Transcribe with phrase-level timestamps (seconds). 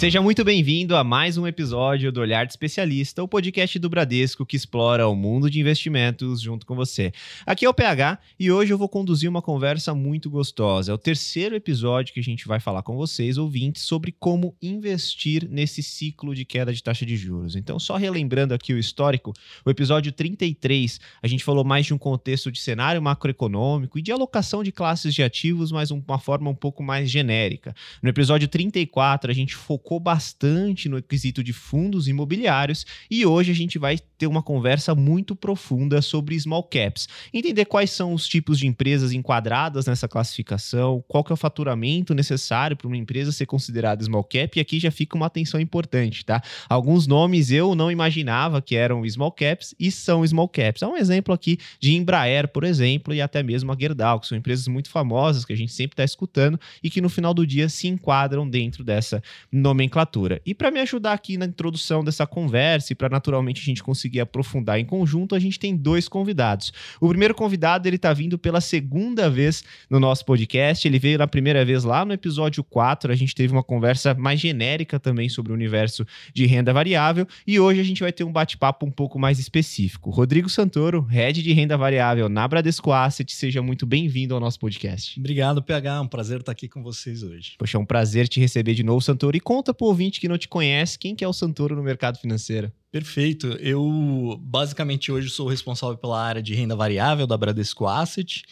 [0.00, 4.46] Seja muito bem-vindo a mais um episódio do Olhar de Especialista, o podcast do Bradesco
[4.46, 7.12] que explora o mundo de investimentos junto com você.
[7.44, 10.90] Aqui é o PH e hoje eu vou conduzir uma conversa muito gostosa.
[10.90, 15.46] É o terceiro episódio que a gente vai falar com vocês, ouvintes, sobre como investir
[15.50, 17.54] nesse ciclo de queda de taxa de juros.
[17.54, 19.34] Então, só relembrando aqui o histórico,
[19.66, 24.10] o episódio 33, a gente falou mais de um contexto de cenário macroeconômico e de
[24.10, 27.74] alocação de classes de ativos, mas uma forma um pouco mais genérica.
[28.02, 33.50] No episódio 34, a gente focou focou bastante no quesito de fundos imobiliários e hoje
[33.50, 37.08] a gente vai ter uma conversa muito profunda sobre small caps.
[37.34, 42.14] Entender quais são os tipos de empresas enquadradas nessa classificação, qual que é o faturamento
[42.14, 46.24] necessário para uma empresa ser considerada small cap e aqui já fica uma atenção importante,
[46.24, 46.40] tá?
[46.68, 50.82] Alguns nomes eu não imaginava que eram small caps e são small caps.
[50.82, 54.38] É um exemplo aqui de Embraer, por exemplo, e até mesmo a Gerdau, que são
[54.38, 57.68] empresas muito famosas que a gente sempre está escutando e que no final do dia
[57.68, 60.40] se enquadram dentro dessa nomenclatura nomenclatura.
[60.44, 64.20] E para me ajudar aqui na introdução dessa conversa e para naturalmente a gente conseguir
[64.20, 66.72] aprofundar em conjunto, a gente tem dois convidados.
[67.00, 70.86] O primeiro convidado, ele tá vindo pela segunda vez no nosso podcast.
[70.86, 74.38] Ele veio na primeira vez lá no episódio 4, a gente teve uma conversa mais
[74.38, 78.32] genérica também sobre o universo de renda variável e hoje a gente vai ter um
[78.32, 80.10] bate-papo um pouco mais específico.
[80.10, 85.18] Rodrigo Santoro, head de renda variável na Bradesco Asset, seja muito bem-vindo ao nosso podcast.
[85.18, 87.54] Obrigado, PH, é um prazer estar aqui com vocês hoje.
[87.58, 89.36] Poxa, é um prazer te receber de novo, Santoro.
[89.36, 91.82] E conta conta pro ouvinte que não te conhece quem que é o Santoro no
[91.82, 92.70] mercado financeiro.
[92.90, 93.46] Perfeito.
[93.60, 98.42] Eu basicamente hoje sou responsável pela área de renda variável da Bradesco Asset.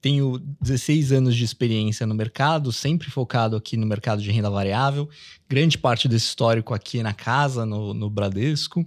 [0.00, 5.08] Tenho 16 anos de experiência no mercado, sempre focado aqui no mercado de renda variável.
[5.48, 8.84] Grande parte desse histórico aqui na casa, no, no Bradesco.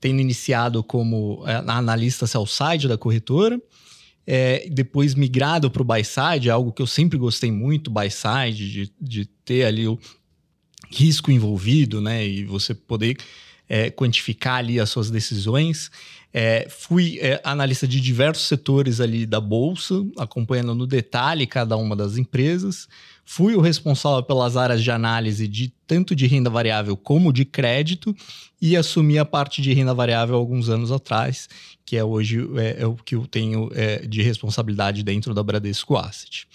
[0.00, 3.60] Tendo iniciado como é, analista sell-side da corretora.
[4.24, 9.26] É, depois migrado para o buy-side, algo que eu sempre gostei muito, buy-side, de, de
[9.26, 9.98] ter ali o
[10.92, 12.26] risco envolvido, né?
[12.26, 13.16] E você poder
[13.68, 15.90] é, quantificar ali as suas decisões.
[16.34, 21.94] É, fui é, analista de diversos setores ali da bolsa, acompanhando no detalhe cada uma
[21.94, 22.88] das empresas.
[23.24, 28.14] Fui o responsável pelas áreas de análise de tanto de renda variável como de crédito
[28.60, 31.48] e assumi a parte de renda variável alguns anos atrás,
[31.84, 35.96] que é hoje é, é o que eu tenho é, de responsabilidade dentro da Bradesco
[35.96, 36.46] Asset.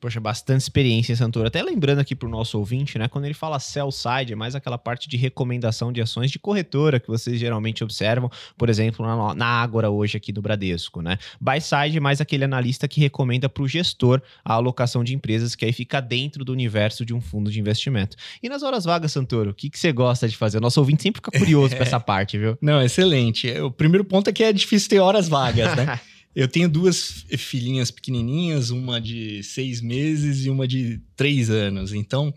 [0.00, 1.46] Poxa, bastante experiência em Santoro.
[1.46, 3.06] Até lembrando aqui para o nosso ouvinte, né?
[3.06, 6.98] Quando ele fala sell side, é mais aquela parte de recomendação de ações de corretora
[6.98, 11.18] que vocês geralmente observam, por exemplo, na, na Ágora hoje aqui do Bradesco, né?
[11.38, 15.54] Buy side é mais aquele analista que recomenda para o gestor a alocação de empresas
[15.54, 18.16] que aí fica dentro do universo de um fundo de investimento.
[18.42, 20.56] E nas horas vagas, Santoro, o que, que você gosta de fazer?
[20.56, 22.56] O nosso ouvinte sempre fica curioso com essa parte, viu?
[22.62, 23.50] Não, excelente.
[23.60, 26.00] O primeiro ponto é que é difícil ter horas vagas, né?
[26.34, 31.92] Eu tenho duas filhinhas pequenininhas, uma de seis meses e uma de três anos.
[31.92, 32.32] Então,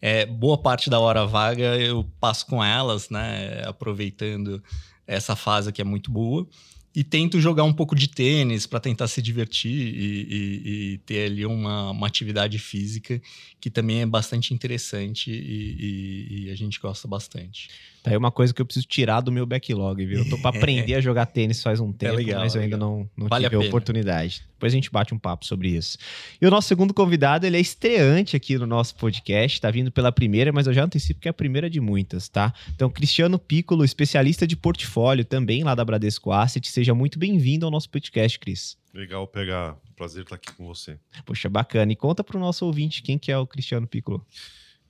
[0.00, 3.62] é, boa parte da hora vaga eu passo com elas, né?
[3.64, 4.62] Aproveitando
[5.06, 6.46] essa fase que é muito boa.
[6.94, 11.24] E tento jogar um pouco de tênis para tentar se divertir e, e, e, ter
[11.24, 13.20] ali uma, uma atividade física
[13.58, 17.70] que também é bastante interessante e, e a gente gosta bastante.
[18.02, 20.18] Tá aí uma coisa que eu preciso tirar do meu backlog, viu?
[20.18, 22.62] Eu tô pra aprender a jogar tênis faz um é tempo, é legal, mas eu
[22.62, 24.42] ainda não, não vale tive a, a oportunidade.
[24.54, 25.96] Depois a gente bate um papo sobre isso.
[26.40, 30.10] E o nosso segundo convidado, ele é estreante aqui no nosso podcast, tá vindo pela
[30.10, 32.52] primeira, mas eu já antecipo que é a primeira de muitas, tá?
[32.74, 37.70] Então, Cristiano Piccolo, especialista de portfólio, também lá da Bradesco Asset, seja muito bem-vindo ao
[37.70, 38.76] nosso podcast, Cris.
[38.92, 40.98] Legal pegar, prazer estar aqui com você.
[41.24, 41.92] Poxa, bacana.
[41.92, 44.24] E conta para o nosso ouvinte quem que é o Cristiano Piccolo.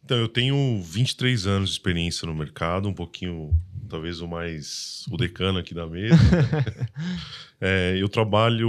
[0.05, 3.57] Então, eu tenho 23 anos de experiência no mercado, um pouquinho,
[3.89, 6.17] talvez o mais o decano aqui da mesa.
[7.61, 8.69] é, eu trabalho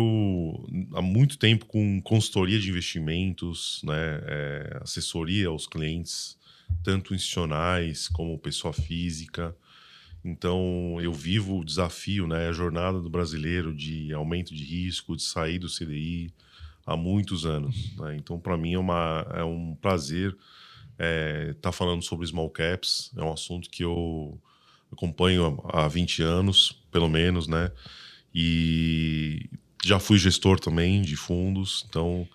[0.93, 6.37] há muito tempo com consultoria de investimentos, né, é, assessoria aos clientes,
[6.83, 9.55] tanto institucionais como pessoa física.
[10.23, 15.23] Então, eu vivo o desafio, né, a jornada do brasileiro de aumento de risco, de
[15.23, 16.31] sair do CDI
[16.85, 17.95] há muitos anos.
[17.97, 18.17] Né?
[18.17, 20.37] Então, para mim, é, uma, é um prazer
[20.97, 24.39] é, tá falando sobre small caps, é um assunto que eu
[24.91, 27.71] acompanho há 20 anos, pelo menos, né?
[28.33, 29.49] E
[29.83, 32.27] já fui gestor também de fundos, então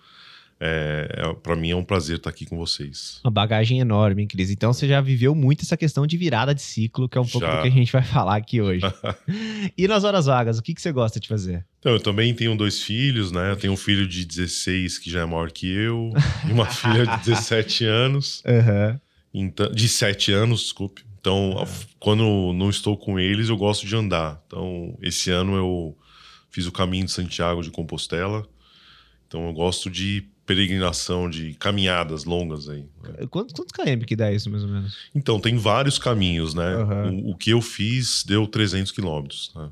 [0.59, 3.21] é, é para mim é um prazer estar aqui com vocês.
[3.23, 4.49] Uma bagagem enorme, hein, Cris?
[4.49, 7.47] Então você já viveu muito essa questão de virada de ciclo, que é um pouco
[7.47, 7.55] já.
[7.55, 8.85] do que a gente vai falar aqui hoje.
[9.77, 11.65] e nas horas vagas, o que, que você gosta de fazer?
[11.79, 13.51] Então, eu também tenho dois filhos, né?
[13.51, 16.11] Eu tenho um filho de 16 que já é maior que eu,
[16.47, 18.43] e uma filha de 17 anos.
[18.45, 18.99] Uhum.
[19.33, 21.03] Então, de 7 anos, desculpe.
[21.21, 21.65] Então, uhum.
[21.97, 24.43] quando não estou com eles, eu gosto de andar.
[24.47, 25.97] Então, esse ano eu
[26.49, 28.45] fiz o caminho de Santiago de Compostela.
[29.27, 32.83] Então, eu gosto de peregrinação, de caminhadas longas aí.
[33.03, 33.27] né?
[33.29, 34.97] Quantos, quantos km que dá isso, mais ou menos?
[35.13, 36.75] Então, tem vários caminhos, né?
[36.75, 37.27] Uhum.
[37.27, 39.69] O, o, que eu fiz deu 300 quilômetros, né?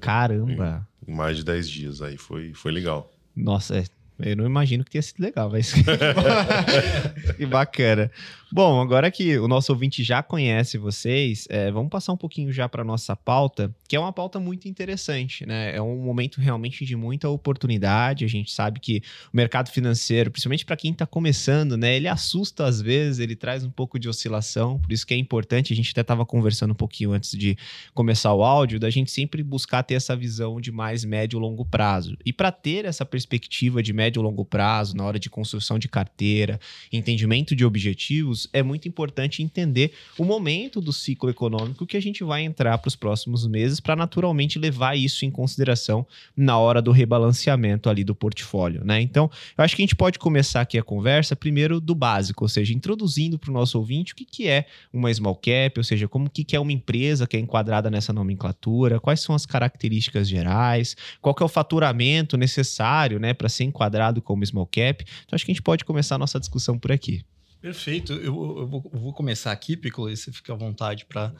[0.00, 0.86] Caramba!
[1.04, 3.12] Em mais de 10 dias aí, foi, foi legal.
[3.34, 3.84] Nossa, é,
[4.22, 5.72] eu não imagino que tenha sido legal, mas
[7.36, 8.10] que bacana.
[8.52, 12.68] Bom, agora que o nosso ouvinte já conhece vocês, é, vamos passar um pouquinho já
[12.68, 15.76] para nossa pauta, que é uma pauta muito interessante, né?
[15.76, 18.24] É um momento realmente de muita oportunidade.
[18.24, 19.02] A gente sabe que
[19.32, 21.94] o mercado financeiro, principalmente para quem está começando, né?
[21.94, 24.80] Ele assusta às vezes, ele traz um pouco de oscilação.
[24.80, 25.72] Por isso que é importante.
[25.72, 27.56] A gente até estava conversando um pouquinho antes de
[27.94, 31.64] começar o áudio, da gente sempre buscar ter essa visão de mais médio e longo
[31.64, 32.16] prazo.
[32.26, 35.88] E para ter essa perspectiva de médio e longo prazo na hora de construção de
[35.88, 36.58] carteira,
[36.92, 42.24] entendimento de objetivos é muito importante entender o momento do ciclo econômico que a gente
[42.24, 46.90] vai entrar para os próximos meses para naturalmente levar isso em consideração na hora do
[46.90, 49.00] rebalanceamento ali do portfólio, né?
[49.00, 52.48] Então, eu acho que a gente pode começar aqui a conversa primeiro do básico, ou
[52.48, 56.08] seja, introduzindo para o nosso ouvinte o que, que é uma small cap, ou seja,
[56.08, 60.28] como que, que é uma empresa que é enquadrada nessa nomenclatura, quais são as características
[60.28, 65.04] gerais, qual que é o faturamento necessário, né, para ser enquadrado como small cap.
[65.24, 67.24] Então, acho que a gente pode começar a nossa discussão por aqui.
[67.60, 68.12] Perfeito.
[68.14, 71.32] Eu, eu, vou, eu vou, começar aqui, Piccolo, e você fica à vontade para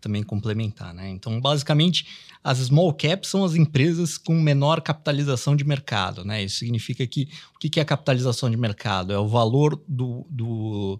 [0.00, 1.08] também complementar, né?
[1.10, 2.06] Então, basicamente,
[2.42, 6.42] as small caps são as empresas com menor capitalização de mercado, né?
[6.42, 9.12] Isso significa que o que é a capitalização de mercado?
[9.12, 10.98] É o valor do, do,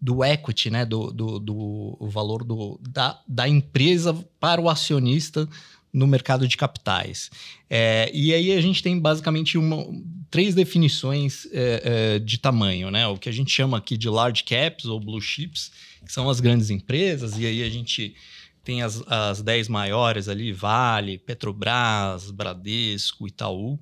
[0.00, 0.86] do equity, né?
[0.86, 5.46] Do, do, do valor do, da, da empresa para o acionista
[5.92, 7.30] no mercado de capitais.
[7.68, 9.86] É, e aí a gente tem basicamente uma,
[10.30, 13.06] três definições é, é, de tamanho, né?
[13.06, 15.70] O que a gente chama aqui de large caps ou blue chips,
[16.04, 18.14] que são as grandes empresas, e aí a gente
[18.62, 23.78] tem as, as dez maiores ali, Vale, Petrobras, Bradesco, Itaú.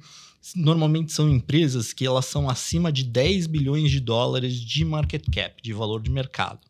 [0.55, 5.61] Normalmente são empresas que elas são acima de 10 bilhões de dólares de market cap,
[5.61, 6.61] de valor de mercado.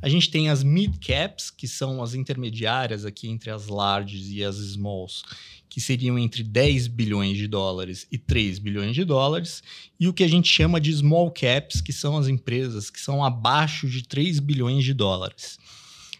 [0.00, 4.44] A gente tem as mid caps, que são as intermediárias aqui entre as larges e
[4.44, 5.22] as smalls,
[5.68, 9.62] que seriam entre 10 bilhões de dólares e 3 bilhões de dólares,
[9.98, 13.24] e o que a gente chama de small caps, que são as empresas que são
[13.24, 15.58] abaixo de 3 bilhões de dólares.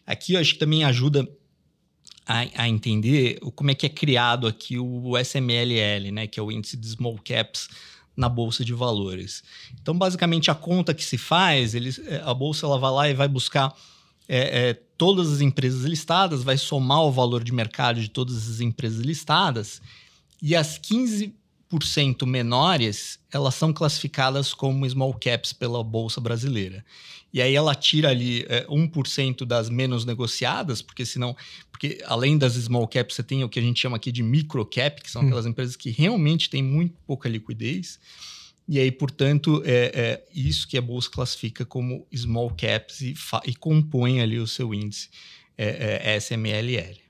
[0.07, 1.29] Aqui eu acho que também ajuda
[2.27, 6.53] a, a entender como é que é criado aqui o SMLL, né, que é o
[6.53, 7.69] índice de small caps
[8.19, 9.45] na bolsa de valores.
[9.81, 13.15] Então, basicamente, a conta que se faz, eles, é, a bolsa ela vai lá e
[13.15, 13.73] vai buscar
[14.29, 18.61] é, é, todas as empresas listadas, vai somar o valor de mercado de todas as
[18.61, 19.81] empresas listadas
[20.43, 26.85] e as 15% menores elas são classificadas como small caps pela bolsa brasileira.
[27.33, 31.37] E aí ela tira ali é, 1% das menos negociadas, porque senão,
[31.71, 34.65] porque além das small caps, você tem o que a gente chama aqui de micro
[34.65, 35.27] cap, que são hum.
[35.27, 37.99] aquelas empresas que realmente têm muito pouca liquidez.
[38.67, 43.15] E aí, portanto, é, é isso que a bolsa classifica como small caps e,
[43.47, 45.09] e compõe ali o seu índice
[45.57, 47.08] é, é SMLL.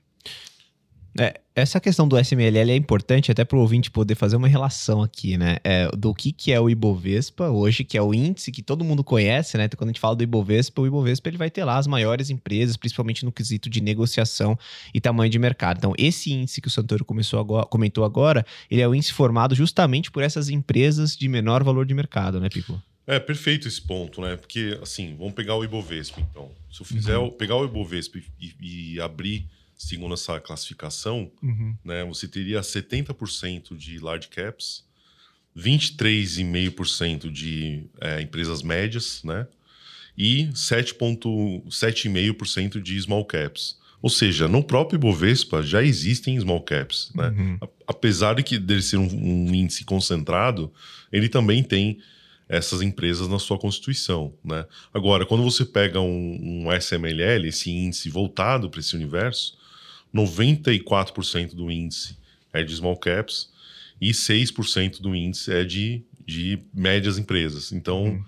[1.19, 5.03] É, essa questão do SMLL é importante até para o ouvinte poder fazer uma relação
[5.03, 5.57] aqui, né?
[5.65, 9.03] É, do que, que é o Ibovespa hoje, que é o índice que todo mundo
[9.03, 9.65] conhece, né?
[9.65, 12.29] Então, quando a gente fala do Ibovespa, o Ibovespa ele vai ter lá as maiores
[12.29, 14.57] empresas, principalmente no quesito de negociação
[14.93, 15.77] e tamanho de mercado.
[15.77, 19.53] Então, esse índice que o Santoro começou agora, comentou agora, ele é o índice formado
[19.53, 22.81] justamente por essas empresas de menor valor de mercado, né, Pico?
[23.05, 24.37] É perfeito esse ponto, né?
[24.37, 26.49] Porque, assim, vamos pegar o Ibovespa, então.
[26.71, 27.31] Se eu fizer uhum.
[27.31, 29.45] pegar o Ibovespa e, e abrir
[29.79, 31.73] segundo essa classificação, uhum.
[31.85, 34.83] né, você teria 70% de large caps,
[35.57, 39.47] 23,5% de é, empresas médias, né?
[40.17, 43.79] E 7,5% de small caps.
[44.01, 47.29] Ou seja, no próprio Ibovespa já existem small caps, né?
[47.29, 47.57] Uhum.
[47.87, 50.73] Apesar de que dele ser um, um, índice concentrado,
[51.11, 51.99] ele também tem
[52.49, 54.65] essas empresas na sua constituição, né?
[54.93, 59.57] Agora, quando você pega um, um SMLL, esse índice voltado para esse universo,
[60.13, 62.17] 94% do índice
[62.51, 63.49] é de small caps
[64.01, 67.71] e 6% do índice é de, de médias empresas.
[67.71, 68.25] Então, uhum.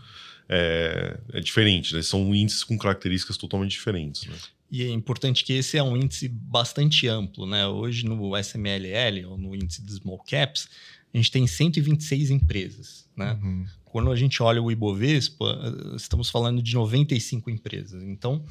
[0.47, 2.01] é, é, diferente, né?
[2.01, 4.35] São índices com características totalmente diferentes, né?
[4.71, 7.67] E é importante que esse é um índice bastante amplo, né?
[7.67, 10.69] Hoje no SMLL, ou no índice de small caps,
[11.13, 13.37] a gente tem 126 empresas, né?
[13.41, 13.65] Uhum.
[13.83, 18.01] Quando a gente olha o Ibovespa, estamos falando de 95 empresas.
[18.03, 18.45] Então,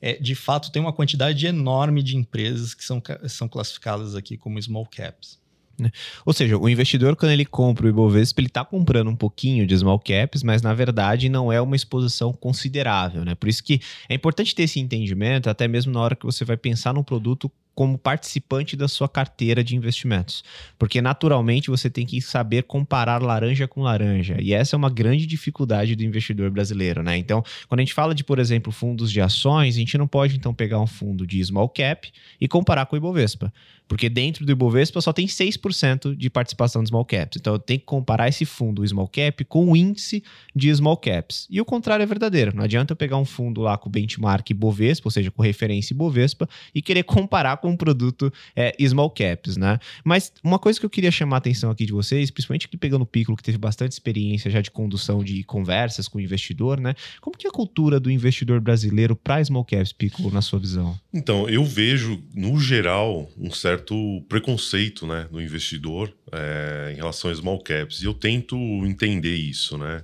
[0.00, 4.60] é, de fato tem uma quantidade enorme de empresas que são, são classificadas aqui como
[4.60, 5.38] small caps.
[5.78, 5.90] Né?
[6.24, 9.76] Ou seja, o investidor, quando ele compra o Ibovespa, ele está comprando um pouquinho de
[9.76, 13.24] small caps, mas na verdade não é uma exposição considerável.
[13.24, 13.34] Né?
[13.34, 16.56] Por isso que é importante ter esse entendimento, até mesmo na hora que você vai
[16.56, 20.42] pensar num produto como participante da sua carteira de investimentos.
[20.78, 24.38] Porque naturalmente você tem que saber comparar laranja com laranja.
[24.40, 27.18] E essa é uma grande dificuldade do investidor brasileiro, né?
[27.18, 30.36] Então, quando a gente fala de, por exemplo, fundos de ações, a gente não pode
[30.36, 33.52] então pegar um fundo de small cap e comparar com o Ibovespa.
[33.88, 37.38] Porque dentro do Ibovespa só tem 6% de participação de small caps.
[37.38, 40.22] Então tenho que comparar esse fundo small cap com o índice
[40.54, 41.46] de small caps.
[41.48, 42.54] E o contrário é verdadeiro.
[42.54, 46.48] Não adianta eu pegar um fundo lá com benchmark Ibovespa, ou seja, com referência Ibovespa,
[46.74, 49.78] e querer comparar com um produto é, small caps, né?
[50.04, 53.02] Mas uma coisa que eu queria chamar a atenção aqui de vocês, principalmente que pegando
[53.02, 56.94] o Piccolo, que teve bastante experiência já de condução de conversas com o investidor, né?
[57.20, 60.98] Como que é a cultura do investidor brasileiro para small caps, Piccolo, na sua visão?
[61.12, 67.34] Então, eu vejo, no geral, um certo preconceito né, no investidor é, em relação a
[67.34, 68.02] small caps.
[68.02, 70.02] E eu tento entender isso, né?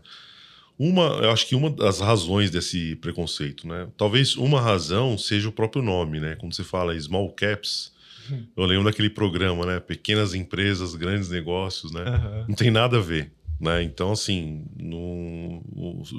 [0.84, 3.86] Uma, eu acho que uma das razões desse preconceito, né?
[3.96, 6.34] Talvez uma razão seja o próprio nome, né?
[6.34, 7.92] Quando você fala small caps,
[8.28, 8.48] uhum.
[8.56, 9.78] eu lembro daquele programa, né?
[9.78, 12.02] Pequenas empresas, grandes negócios, né?
[12.02, 12.46] Uhum.
[12.48, 13.30] Não tem nada a ver.
[13.60, 13.84] Né?
[13.84, 15.62] Então, assim, no,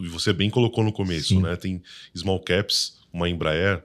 [0.09, 1.41] você bem colocou no começo, Sim.
[1.41, 1.57] né?
[1.57, 1.83] Tem
[2.15, 3.83] small caps, uma Embraer,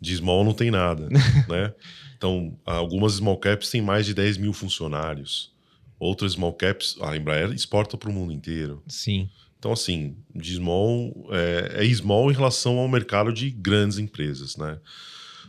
[0.00, 1.06] de small não tem nada,
[1.46, 1.74] né?
[2.16, 5.52] Então, algumas small caps têm mais de 10 mil funcionários.
[5.98, 8.82] Outras small caps, a Embraer exporta para o mundo inteiro.
[8.88, 9.28] Sim.
[9.62, 14.76] Então, assim, de small é, é, small em relação ao mercado de grandes empresas, né?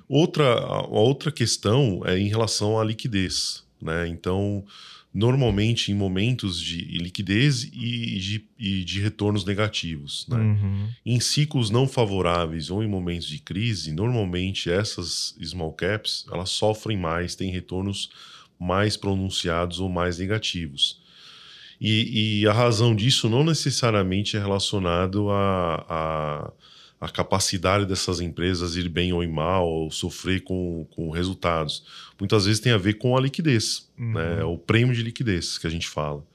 [0.08, 4.08] Outra, a outra questão é em relação à liquidez, né?
[4.08, 4.64] Então,
[5.12, 10.28] normalmente em momentos de liquidez e de, e de retornos negativos.
[10.30, 10.38] Né?
[10.38, 10.90] Uhum.
[11.04, 16.98] Em ciclos não favoráveis ou em momentos de crise, normalmente essas small caps elas sofrem
[16.98, 18.12] mais, têm retornos
[18.60, 21.03] mais pronunciados ou mais negativos.
[21.80, 26.52] E, e a razão disso não necessariamente é relacionado a, a
[27.04, 31.84] a capacidade dessas empresas ir bem ou ir mal, ou sofrer com, com resultados.
[32.18, 34.14] Muitas vezes tem a ver com a liquidez, uhum.
[34.14, 34.44] né?
[34.46, 36.26] o prêmio de liquidez que a gente fala.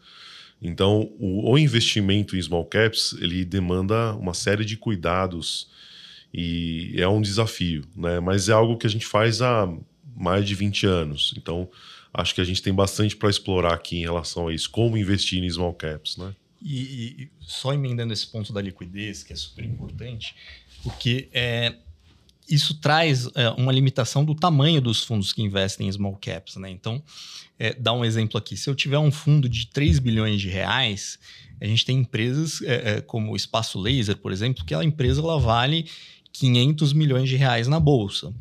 [0.61, 5.71] Então, o, o, investimento em small caps, ele demanda uma série de cuidados
[6.35, 8.21] e é um desafio, né?
[8.21, 9.67] mas é algo que a gente faz há
[10.15, 11.33] mais de 20 anos.
[11.39, 11.67] Então,
[12.19, 15.43] acho que a gente tem bastante para explorar aqui em relação a isso, como investir
[15.43, 16.35] em small caps, né?
[16.61, 20.35] E, e, só emendando esse ponto da liquidez, que é super importante,
[20.83, 21.77] porque é,
[22.49, 26.57] isso traz é, uma limitação do tamanho dos fundos que investem em small caps.
[26.57, 26.69] Né?
[26.71, 27.01] Então,
[27.57, 28.57] é, dá um exemplo aqui.
[28.57, 31.17] Se eu tiver um fundo de 3 bilhões de reais,
[31.61, 35.21] a gente tem empresas é, é, como o Espaço Laser, por exemplo, que a empresa
[35.21, 35.87] ela vale
[36.33, 38.35] 500 milhões de reais na bolsa.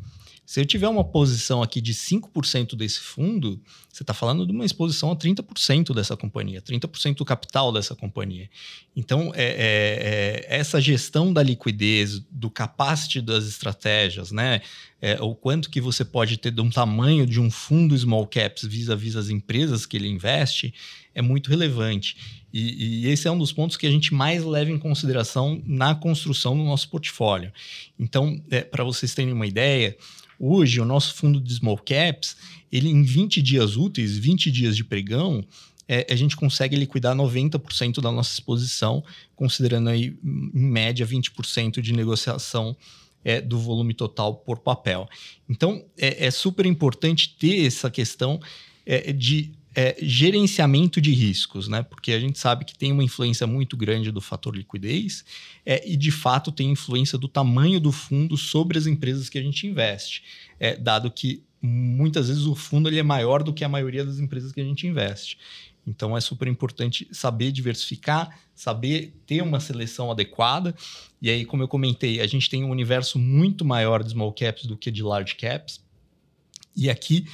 [0.48, 3.60] Se eu tiver uma posição aqui de 5% desse fundo,
[3.92, 8.48] você está falando de uma exposição a 30% dessa companhia, 30% do capital dessa companhia.
[8.96, 14.62] Então, é, é, é, essa gestão da liquidez, do capacity das estratégias, né?
[15.02, 18.64] É, o quanto que você pode ter de um tamanho de um fundo small caps
[18.64, 20.72] vis-a-vis -vis as empresas que ele investe,
[21.14, 22.16] é muito relevante.
[22.50, 25.94] E, e, esse é um dos pontos que a gente mais leva em consideração na
[25.94, 27.52] construção do nosso portfólio.
[27.98, 29.94] Então, é, para vocês terem uma ideia,
[30.38, 32.36] Hoje, o nosso fundo de small caps,
[32.70, 35.44] ele em 20 dias úteis, 20 dias de pregão,
[35.88, 39.02] é, a gente consegue liquidar 90% da nossa exposição,
[39.34, 42.76] considerando aí, em média, 20% de negociação
[43.24, 45.08] é, do volume total por papel.
[45.48, 48.38] Então, é, é super importante ter essa questão
[48.84, 51.84] é, de é, gerenciamento de riscos, né?
[51.84, 55.24] Porque a gente sabe que tem uma influência muito grande do fator liquidez
[55.64, 59.40] é, e, de fato, tem influência do tamanho do fundo sobre as empresas que a
[59.42, 60.24] gente investe,
[60.58, 64.18] é, dado que muitas vezes o fundo ele é maior do que a maioria das
[64.18, 65.38] empresas que a gente investe.
[65.86, 70.74] Então é super importante saber diversificar, saber ter uma seleção adequada.
[71.22, 74.66] E aí, como eu comentei, a gente tem um universo muito maior de small caps
[74.66, 75.80] do que de large caps.
[76.74, 77.26] E aqui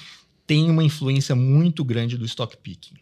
[0.47, 2.97] tem uma influência muito grande do stock picking.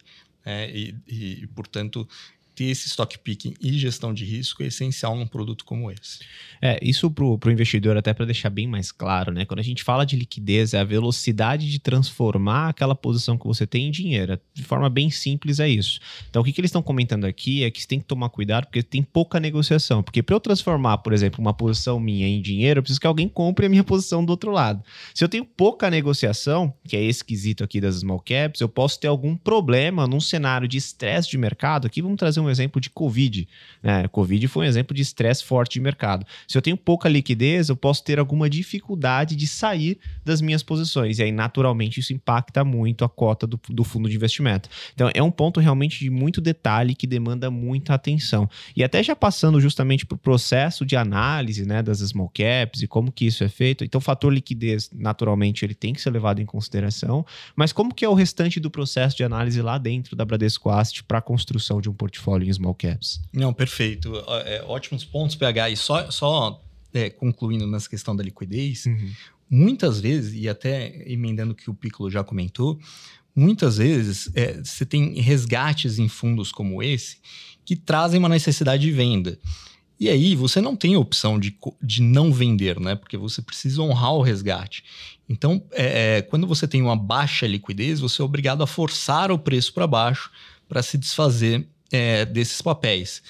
[0.45, 0.69] Né?
[0.75, 2.07] E, e, portanto,
[2.55, 6.19] ter esse stock picking e gestão de risco é essencial num produto como esse.
[6.61, 9.45] É, isso para o investidor, até para deixar bem mais claro, né?
[9.45, 13.65] Quando a gente fala de liquidez, é a velocidade de transformar aquela posição que você
[13.65, 14.39] tem em dinheiro.
[14.53, 15.99] De forma bem simples, é isso.
[16.29, 18.65] Então, o que, que eles estão comentando aqui é que você tem que tomar cuidado
[18.65, 20.03] porque tem pouca negociação.
[20.03, 23.27] Porque para eu transformar, por exemplo, uma posição minha em dinheiro, eu preciso que alguém
[23.27, 24.83] compre a minha posição do outro lado.
[25.13, 29.07] Se eu tenho pouca negociação, que é esquisito aqui das small caps, eu posso ter
[29.07, 31.87] algum problema num cenário de estresse de mercado.
[31.87, 33.47] Aqui vamos trazer um exemplo de Covid.
[33.81, 34.07] Né?
[34.07, 36.25] Covid foi um exemplo de estresse forte de mercado.
[36.47, 41.19] Se eu tenho pouca liquidez, eu posso ter alguma dificuldade de sair das minhas posições.
[41.19, 44.69] E aí, naturalmente, isso impacta muito a cota do, do fundo de investimento.
[44.93, 48.49] Então, é um ponto realmente de muito detalhe que demanda muita atenção.
[48.75, 52.87] E até já passando justamente para o processo de análise né, das small caps e
[52.87, 53.83] como que isso é feito.
[53.83, 57.25] Então, o fator liquidez, naturalmente, ele tem que ser levado em consideração.
[57.55, 61.03] Mas como que é o restante do processo de análise lá dentro da Bradesco Asset
[61.03, 63.21] para a construção de um portfólio em small caps?
[63.31, 64.13] Não, perfeito.
[64.45, 65.69] É, ótimos pontos, PH.
[65.71, 66.61] E só, só
[66.93, 69.11] é, concluindo nessa questão da liquidez, uhum.
[69.49, 72.79] muitas vezes, e até emendando o que o Piccolo já comentou,
[73.35, 77.17] muitas vezes é, você tem resgates em fundos como esse
[77.65, 79.39] que trazem uma necessidade de venda.
[79.99, 82.95] E aí você não tem opção de, de não vender, né?
[82.95, 84.83] Porque você precisa honrar o resgate.
[85.29, 89.39] Então, é, é quando você tem uma baixa liquidez, você é obrigado a forçar o
[89.39, 90.29] preço para baixo
[90.67, 93.21] para se desfazer é, desses papéis.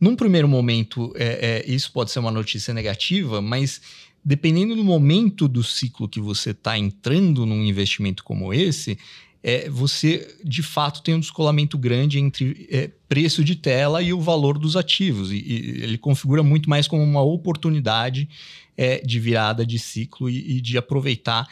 [0.00, 3.80] Num primeiro momento, é, é, isso pode ser uma notícia negativa, mas
[4.24, 8.98] dependendo do momento do ciclo que você está entrando num investimento como esse,
[9.42, 14.20] é, você de fato tem um descolamento grande entre é, preço de tela e o
[14.20, 15.30] valor dos ativos.
[15.30, 18.28] E, e ele configura muito mais como uma oportunidade
[18.76, 21.46] é, de virada de ciclo e, e, de aproveitar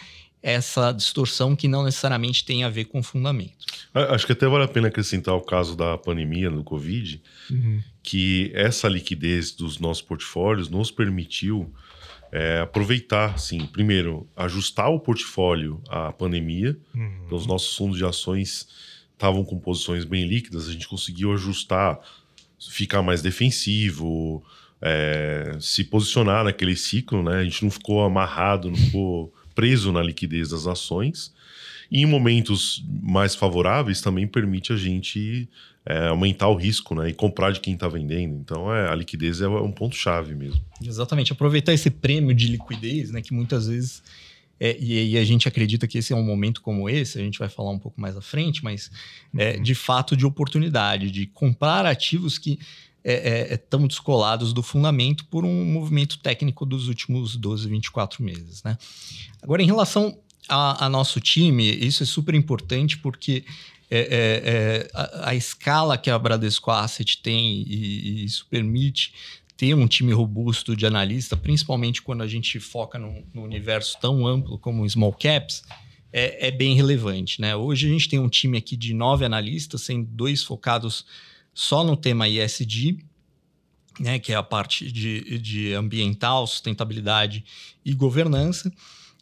[0.47, 3.67] essa distorção que não necessariamente tem a ver com fundamento.
[3.93, 7.83] Acho que até vale a pena acrescentar o caso da pandemia do Covid, uhum.
[8.01, 11.75] que essa liquidez dos nossos portfólios nos permitiu
[12.31, 16.79] é, aproveitar, sim, primeiro, ajustar o portfólio à pandemia.
[16.95, 17.23] Uhum.
[17.27, 18.69] Então, os nossos fundos de ações
[19.15, 21.99] estavam com posições bem líquidas, a gente conseguiu ajustar,
[22.71, 24.45] ficar mais defensivo,
[24.81, 27.39] é, se posicionar naquele ciclo, né?
[27.39, 31.35] A gente não ficou amarrado, não ficou preso na liquidez das ações.
[31.91, 35.49] E em momentos mais favoráveis também permite a gente
[35.85, 38.35] é, aumentar o risco né, e comprar de quem está vendendo.
[38.35, 40.61] Então é, a liquidez é um ponto-chave mesmo.
[40.83, 44.03] Exatamente, aproveitar esse prêmio de liquidez, né, que muitas vezes.
[44.59, 47.39] É, e, e, a gente acredita que esse é um momento como esse, a gente
[47.39, 48.91] vai falar um pouco mais à frente, mas
[49.37, 49.63] é, uhum.
[49.63, 52.59] de fato de oportunidade, de comprar ativos que
[53.07, 58.63] estão é, é, descolados do fundamento por um movimento técnico dos últimos 12, 24 meses.
[58.65, 58.77] Né?
[59.41, 63.45] Agora, em relação a, a, nosso time, isso é super importante porque
[63.89, 69.13] é, é, é, a, a, escala que a Bradesco Asset tem e, e, isso permite
[69.57, 74.27] ter um time robusto de analista, principalmente quando a gente foca no, no universo tão
[74.27, 75.63] amplo como small caps,
[76.13, 77.41] é, é, bem relevante.
[77.41, 77.55] Né?
[77.55, 81.07] Hoje a gente tem um time aqui de nove analistas, sendo dois focados
[81.57, 82.99] só no tema ISD,
[83.99, 87.43] né, que é a parte de, de ambiental, sustentabilidade
[87.83, 88.71] e governança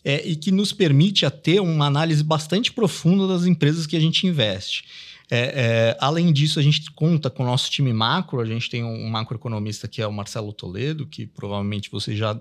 [0.05, 4.01] é, e que nos permite a ter uma análise bastante profunda das empresas que a
[4.01, 4.85] gente investe.
[5.31, 8.41] É, é, além disso, a gente conta com o nosso time macro.
[8.41, 12.39] A gente tem um macroeconomista que é o Marcelo Toledo, que provavelmente vocês já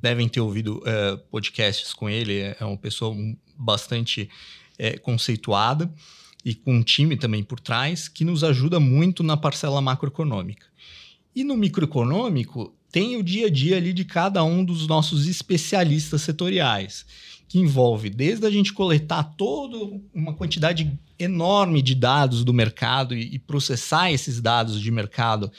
[0.00, 2.38] devem ter ouvido é, podcasts com ele.
[2.38, 3.14] É, é uma pessoa
[3.54, 4.30] bastante
[4.78, 5.92] é, conceituada
[6.46, 10.64] e com um time também por trás que nos ajuda muito na parcela macroeconômica.
[11.34, 16.22] E no microeconômico, tem o dia a dia ali de cada um dos nossos especialistas
[16.22, 17.04] setoriais,
[17.48, 23.34] que envolve desde a gente coletar toda uma quantidade enorme de dados do mercado e,
[23.34, 25.50] e processar esses dados de mercado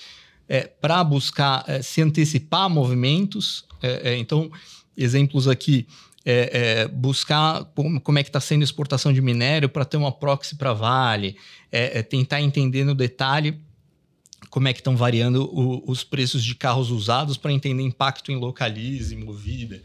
[0.48, 3.66] é, para buscar é, se antecipar a movimentos.
[3.82, 4.50] É, é então,
[4.96, 5.86] exemplos aqui.
[6.30, 9.96] É, é, buscar como, como, é que está sendo a exportação de minério para ter
[9.96, 11.38] uma proxy para Vale,
[12.10, 13.58] tentar entender no detalhe
[14.50, 18.36] como é que estão variando o, os preços de carros usados para entender impacto em
[18.36, 19.82] localize, movida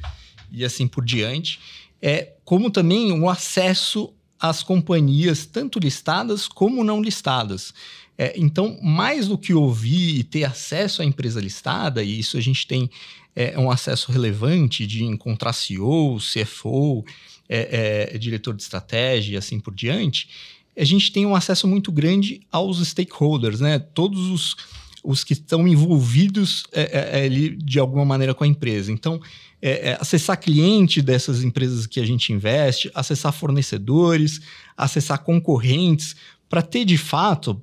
[0.51, 1.61] e assim por diante.
[2.01, 7.73] É, como também o acesso às companhias, tanto listadas como não listadas.
[8.19, 12.41] É, então, mais do que ouvir e ter acesso à empresa listada, e isso a
[12.41, 12.91] gente tem
[13.37, 17.05] é, um acesso relevante de encontrar CEO, CFO,
[17.49, 20.29] é, é, diretor de estratégia e assim por diante,
[20.77, 23.79] a gente tem um acesso muito grande aos stakeholders, né?
[23.79, 24.57] Todos os,
[25.03, 28.93] os que estão envolvidos é, é, é de alguma maneira com a empresa.
[28.93, 29.21] Então,
[29.61, 34.41] é, é, acessar cliente dessas empresas que a gente investe, acessar fornecedores,
[34.77, 36.15] acessar concorrentes,
[36.49, 37.63] para ter de fato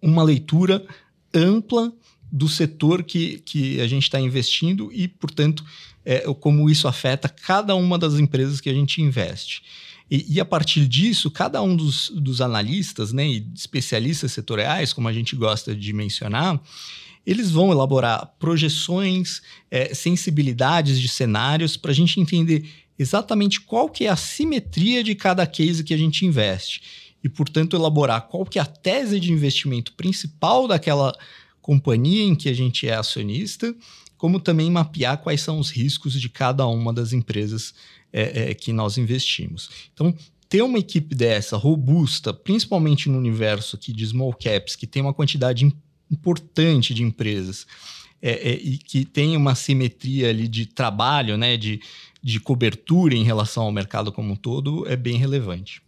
[0.00, 0.84] uma leitura
[1.32, 1.92] ampla
[2.30, 5.64] do setor que, que a gente está investindo e, portanto,
[6.04, 9.62] é, como isso afeta cada uma das empresas que a gente investe.
[10.10, 15.08] E, e, a partir disso, cada um dos, dos analistas né, e especialistas setoriais, como
[15.08, 16.60] a gente gosta de mencionar,
[17.26, 19.40] eles vão elaborar projeções,
[19.70, 25.14] é, sensibilidades de cenários para a gente entender exatamente qual que é a simetria de
[25.14, 27.04] cada case que a gente investe.
[27.24, 31.10] e, portanto, elaborar qual que é a tese de investimento principal daquela
[31.62, 33.74] companhia em que a gente é acionista,
[34.18, 37.72] como também mapear quais são os riscos de cada uma das empresas
[38.14, 39.68] é, é, que nós investimos.
[39.92, 40.14] Então,
[40.48, 45.12] ter uma equipe dessa robusta, principalmente no universo aqui de small caps, que tem uma
[45.12, 45.66] quantidade
[46.08, 47.66] importante de empresas
[48.22, 51.80] é, é, e que tem uma simetria ali de trabalho, né, de,
[52.22, 55.82] de cobertura em relação ao mercado como um todo, é bem relevante.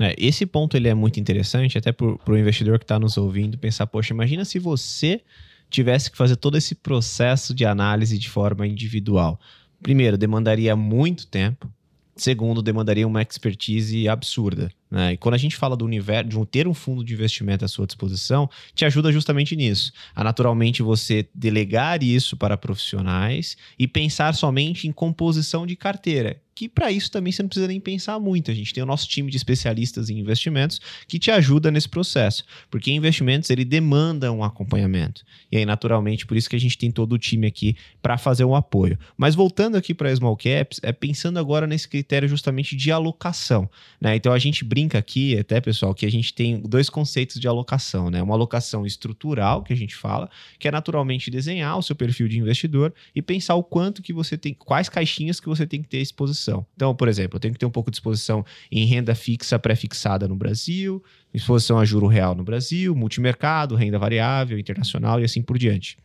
[0.00, 3.56] É, esse ponto ele é muito interessante, até para o investidor que está nos ouvindo
[3.56, 5.20] pensar, poxa, imagina se você
[5.68, 9.38] tivesse que fazer todo esse processo de análise de forma individual.
[9.82, 11.72] Primeiro, demandaria muito tempo.
[12.16, 14.70] Segundo, demandaria uma expertise absurda.
[14.90, 15.12] Né?
[15.12, 17.68] E quando a gente fala do universo, de um, ter um fundo de investimento à
[17.68, 19.92] sua disposição, te ajuda justamente nisso.
[20.14, 26.68] A naturalmente você delegar isso para profissionais e pensar somente em composição de carteira, que
[26.68, 28.50] para isso também você não precisa nem pensar muito.
[28.50, 32.44] A gente tem o nosso time de especialistas em investimentos que te ajuda nesse processo,
[32.70, 35.24] porque investimentos ele demanda um acompanhamento.
[35.50, 38.44] E aí, naturalmente, por isso que a gente tem todo o time aqui para fazer
[38.44, 38.98] um apoio.
[39.16, 43.66] Mas voltando aqui para small caps, é pensando agora nesse critério justamente de alocação.
[43.98, 44.16] Né?
[44.16, 48.10] Então a gente brinca aqui, até pessoal, que a gente tem dois conceitos de alocação,
[48.10, 48.22] né?
[48.22, 52.38] Uma alocação estrutural, que a gente fala, que é naturalmente desenhar o seu perfil de
[52.38, 55.98] investidor e pensar o quanto que você tem, quais caixinhas que você tem que ter
[55.98, 56.66] exposição.
[56.76, 60.28] Então, por exemplo, eu tenho que ter um pouco de exposição em renda fixa pré-fixada
[60.28, 65.58] no Brasil, exposição a juro real no Brasil, multimercado, renda variável, internacional e assim por
[65.58, 65.96] diante.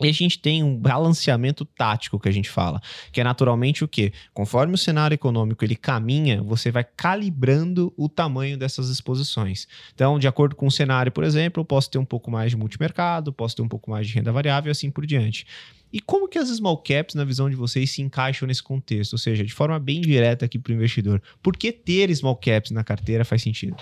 [0.00, 2.80] E a gente tem um balanceamento tático que a gente fala,
[3.10, 4.12] que é naturalmente o quê?
[4.32, 9.66] Conforme o cenário econômico ele caminha, você vai calibrando o tamanho dessas exposições.
[9.94, 12.56] Então, de acordo com o cenário, por exemplo, eu posso ter um pouco mais de
[12.56, 15.46] multimercado, posso ter um pouco mais de renda variável e assim por diante.
[15.92, 19.14] E como que as small caps, na visão de vocês, se encaixam nesse contexto?
[19.14, 21.22] Ou seja, de forma bem direta aqui para o investidor.
[21.42, 23.76] Por que ter small caps na carteira faz sentido?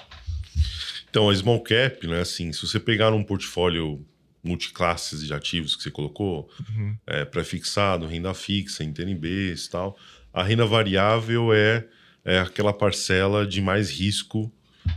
[1.10, 4.04] Então, a small cap, né, assim, se você pegar um portfólio
[4.46, 6.96] multiclasses de ativos que você colocou, uhum.
[7.06, 9.98] é, pré-fixado, renda fixa, em TNBs e tal,
[10.32, 11.86] a renda variável é,
[12.24, 14.52] é aquela parcela de mais risco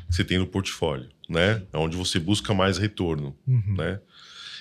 [0.08, 1.64] que você tem no portfólio, né?
[1.74, 3.76] É onde você busca mais retorno, uhum.
[3.78, 4.00] né?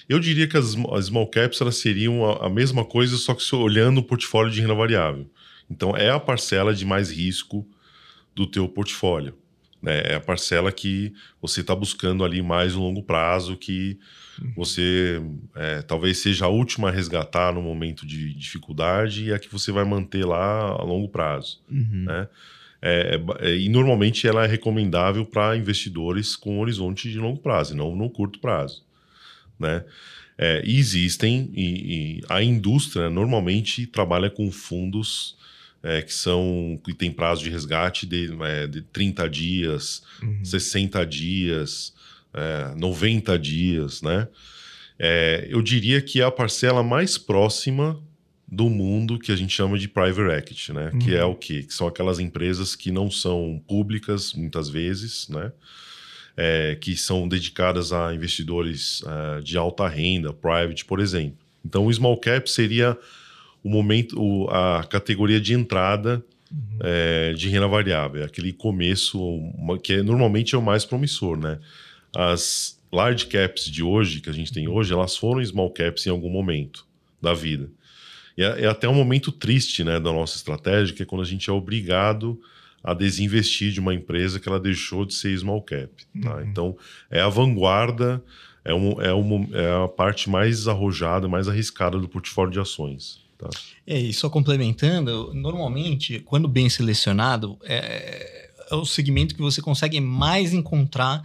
[0.09, 3.55] Eu diria que as, as small caps elas seriam a, a, mesma coisa, só que
[3.55, 5.31] olhando o portfólio de renda variável.
[5.71, 7.69] Então, é a parcela de mais risco
[8.35, 9.37] do teu portfólio.
[9.83, 10.01] Né?
[10.05, 13.99] É a parcela que você está buscando ali mais no longo prazo, que
[14.57, 15.21] você
[15.55, 19.73] é, talvez seja a última a resgatar no momento de dificuldade e a que você
[19.73, 21.61] vai manter lá a longo prazo.
[21.71, 22.05] Uhum.
[22.07, 22.29] Né?
[22.81, 27.97] É, é, e normalmente ela é recomendável para investidores com horizonte de longo prazo, não
[27.97, 28.87] no curto prazo
[29.59, 29.85] né?
[30.37, 35.37] É, e existem, e, e, a indústria normalmente trabalha com fundos
[35.83, 40.45] é, que são que tem prazo de resgate de, é, de 30 dias, uhum.
[40.45, 41.93] 60 dias,
[42.35, 44.29] é, 90 dias, né?
[44.99, 48.01] É, eu diria que é a parcela mais próxima
[48.47, 50.91] do mundo que a gente chama de private equity, né?
[50.93, 50.99] Uhum.
[50.99, 51.63] Que é o quê?
[51.63, 55.53] Que são aquelas empresas que não são públicas, muitas vezes, né?
[56.39, 61.37] é, que são dedicadas a investidores uh, de alta renda, private, por exemplo.
[61.65, 62.97] Então, o small cap seria
[63.63, 66.79] o momento, o, a categoria de entrada uhum.
[66.81, 69.19] é, de renda variável, é aquele começo
[69.83, 71.59] que é, normalmente é o mais promissor, né?
[72.15, 76.11] As large caps de hoje, que a gente tem hoje, elas foram small caps em
[76.11, 76.87] algum momento
[77.21, 77.71] da vida.
[78.37, 81.27] E é, é até um momento triste né, da nossa estratégia, que é quando a
[81.27, 82.41] gente é obrigado
[82.83, 85.91] a desinvestir de uma empresa que ela deixou de ser small cap.
[86.23, 86.37] Tá?
[86.37, 86.43] Uhum.
[86.43, 86.77] Então,
[87.11, 88.23] é a vanguarda,
[88.65, 93.21] é, um, é, uma, é a parte mais arrojada, mais arriscada do portfólio de ações.
[93.37, 93.49] Tá?
[93.87, 100.01] É, e só complementando, normalmente, quando bem selecionado, é, é o segmento que você consegue
[100.01, 101.23] mais encontrar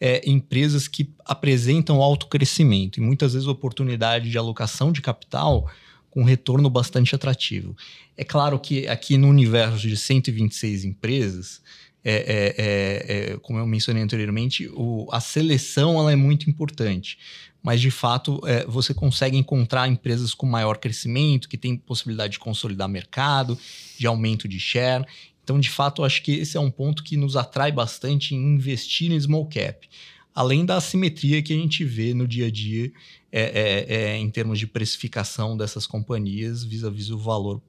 [0.00, 5.70] é, empresas que apresentam alto crescimento e muitas vezes oportunidade de alocação de capital
[6.10, 7.76] com retorno bastante atrativo.
[8.16, 11.62] É claro que aqui no universo de 126 empresas,
[12.02, 17.18] é, é, é, é, como eu mencionei anteriormente, o, a seleção ela é muito importante.
[17.62, 22.38] Mas, de fato, é, você consegue encontrar empresas com maior crescimento, que têm possibilidade de
[22.38, 23.58] consolidar mercado,
[23.98, 25.04] de aumento de share.
[25.50, 29.10] Então, de fato, acho que esse é um ponto que nos atrai bastante em investir
[29.10, 29.88] em small cap
[30.34, 32.92] além da assimetria que a gente vê no dia a dia
[33.32, 37.60] é, é, é, em termos de precificação dessas companhias vis-à-vis -vis o valor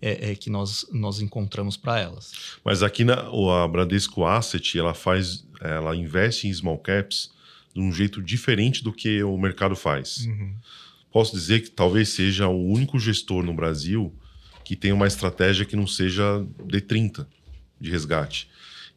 [0.00, 2.32] é, é, que nós, nós encontramos para elas.
[2.64, 7.30] Mas aqui na a Bradesco Asset ela faz, ela investe em small caps
[7.74, 10.26] de um jeito diferente do que o mercado faz.
[10.26, 10.54] Uhum.
[11.10, 14.12] Posso dizer que talvez seja o único gestor no Brasil
[14.64, 17.26] que tem uma estratégia que não seja de 30
[17.80, 18.48] de resgate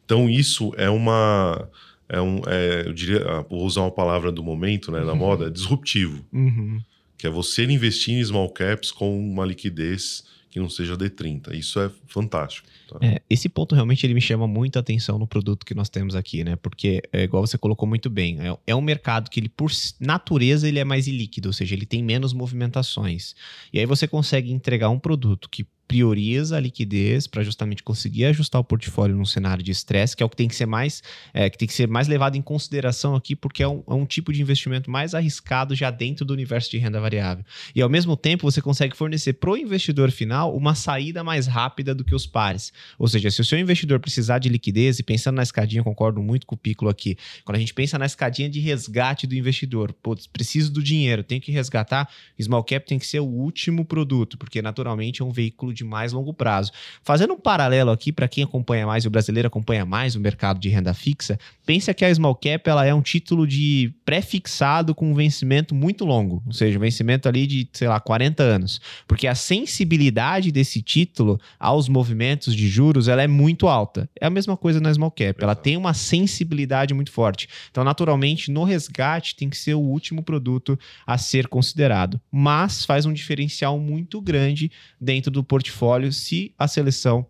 [0.04, 1.68] Então, isso é uma.
[2.08, 5.18] É um, é, eu diria, ah, vou usar uma palavra do momento, né, na Uhum.
[5.18, 6.24] moda, é disruptivo.
[6.32, 6.80] Uhum.
[7.18, 10.22] Que é você investir em small caps com uma liquidez
[10.56, 11.52] que não seja D30.
[11.52, 12.66] Isso é fantástico.
[12.88, 12.98] tá?
[13.02, 16.42] É, esse ponto realmente ele me chama muita atenção no produto que nós temos aqui,
[16.42, 16.56] né?
[16.56, 20.66] Porque, é, igual você colocou muito bem, é, é um mercado que ele, por natureza,
[20.66, 23.34] ele é mais ilíquido, ou seja, ele tem menos movimentações.
[23.70, 28.60] E aí você consegue entregar um produto que prioriza a liquidez para justamente conseguir ajustar
[28.60, 31.48] o portfólio num cenário de estresse, que é o que tem que ser mais, é,
[31.48, 34.32] que tem que ser mais levado em consideração aqui, porque é um, é um tipo
[34.32, 37.44] de investimento mais arriscado já dentro do universo de renda variável.
[37.74, 41.94] E ao mesmo tempo você consegue fornecer para o investidor final uma saída mais rápida
[41.94, 42.72] do que os pares.
[42.98, 46.46] Ou seja, se o seu investidor precisar de liquidez, e pensando na escadinha, concordo muito
[46.46, 49.94] com o Piccolo aqui, quando a gente pensa na escadinha de resgate do investidor,
[50.32, 52.08] preciso do dinheiro, tenho que resgatar,
[52.40, 56.12] small cap tem que ser o último produto, porque naturalmente é um veículo de mais
[56.12, 56.72] longo prazo.
[57.02, 60.68] Fazendo um paralelo aqui, para quem acompanha mais, o brasileiro acompanha mais o mercado de
[60.68, 65.14] renda fixa, pensa que a small cap ela é um título de pré-fixado com um
[65.14, 69.34] vencimento muito longo, ou seja, um vencimento ali de, sei lá, 40 anos, porque a
[69.34, 74.08] sensibilidade desse título aos movimentos de juros, ela é muito alta.
[74.20, 77.48] É a mesma coisa na small cap, ela tem uma sensibilidade muito forte.
[77.70, 83.04] Então, naturalmente, no resgate tem que ser o último produto a ser considerado, mas faz
[83.04, 85.65] um diferencial muito grande dentro do portfólio
[86.12, 87.26] se a seleção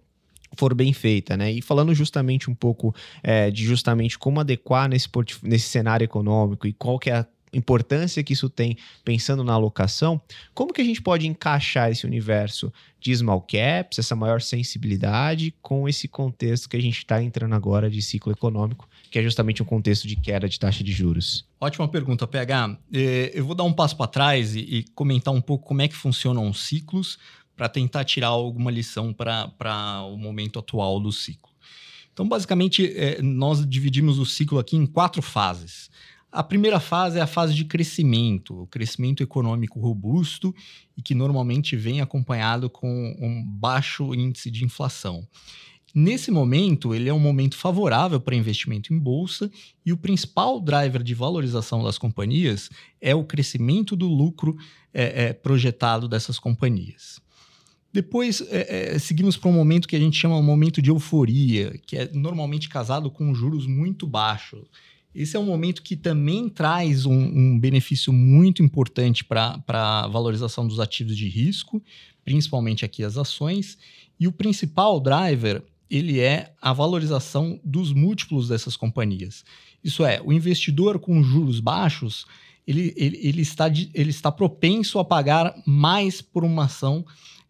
[0.56, 1.52] for bem feita, né?
[1.52, 5.08] E falando justamente um pouco é, de justamente como adequar nesse,
[5.42, 10.20] nesse cenário econômico e qual que é a importância que isso tem pensando na alocação,
[10.52, 15.88] como que a gente pode encaixar esse universo de small caps, essa maior sensibilidade, com
[15.88, 19.66] esse contexto que a gente está entrando agora de ciclo econômico, que é justamente um
[19.66, 21.46] contexto de queda de taxa de juros?
[21.60, 22.78] Ótima pergunta, PH.
[22.92, 25.94] Eh, Eu vou dar um passo para trás e comentar um pouco como é que
[25.94, 27.18] funcionam os ciclos
[27.56, 31.50] para tentar tirar alguma lição para o momento atual do ciclo.
[32.12, 35.90] Então, basicamente, eh, nós dividimos o ciclo aqui em quatro fases.
[36.30, 40.54] A primeira fase é a fase de crescimento, o crescimento econômico robusto
[40.96, 45.26] e que normalmente vem acompanhado com um baixo índice de inflação.
[45.94, 49.50] Nesse momento, ele é um momento favorável para investimento em bolsa
[49.84, 52.68] e o principal driver de valorização das companhias
[53.00, 54.58] é o crescimento do lucro
[54.92, 57.18] é, é, projetado dessas companhias.
[57.96, 61.80] Depois, é, é, seguimos para um momento que a gente chama um momento de euforia,
[61.86, 64.66] que é normalmente casado com juros muito baixos.
[65.14, 70.68] Esse é um momento que também traz um, um benefício muito importante para a valorização
[70.68, 71.82] dos ativos de risco,
[72.22, 73.78] principalmente aqui as ações.
[74.20, 79.42] E o principal driver ele é a valorização dos múltiplos dessas companhias.
[79.82, 82.26] Isso é, o investidor com juros baixos,
[82.66, 87.06] ele, ele, ele, está, ele está propenso a pagar mais por uma ação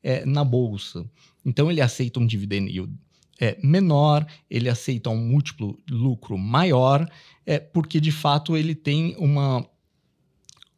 [0.07, 1.05] é, na bolsa.
[1.45, 2.95] Então, ele aceita um dividend yield
[3.40, 7.11] é, menor, ele aceita um múltiplo lucro maior,
[7.45, 9.69] é, porque, de fato, ele tem uma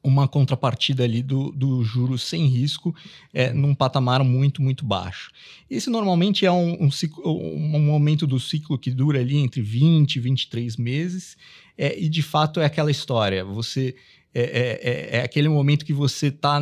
[0.01, 2.95] uma contrapartida ali do, do juros sem risco
[3.35, 5.31] é, num patamar muito, muito baixo.
[5.69, 10.17] Esse normalmente é um, um, ciclo, um momento do ciclo que dura ali entre 20
[10.17, 11.37] e 23 meses,
[11.77, 13.95] é, e de fato é aquela história, você...
[14.35, 16.61] É, é, é, aquele momento que você está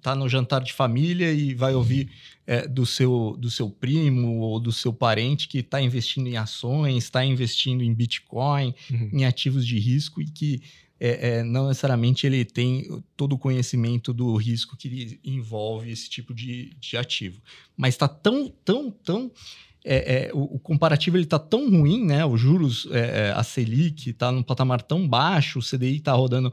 [0.00, 2.08] tá no jantar de família e vai ouvir
[2.46, 7.04] é, do, seu, do seu primo ou do seu parente que está investindo em ações,
[7.04, 9.10] está investindo em Bitcoin, uhum.
[9.12, 10.62] em ativos de risco e que
[11.00, 16.32] é, é, não necessariamente ele tem todo o conhecimento do risco que envolve esse tipo
[16.32, 17.40] de, de ativo.
[17.76, 19.32] Mas está tão, tão, tão.
[19.82, 22.24] É, é, o, o, comparativo ele está tão ruim, né?
[22.26, 22.86] Os juros,
[23.34, 26.52] a Selic está num patamar tão baixo, o CDI está rodando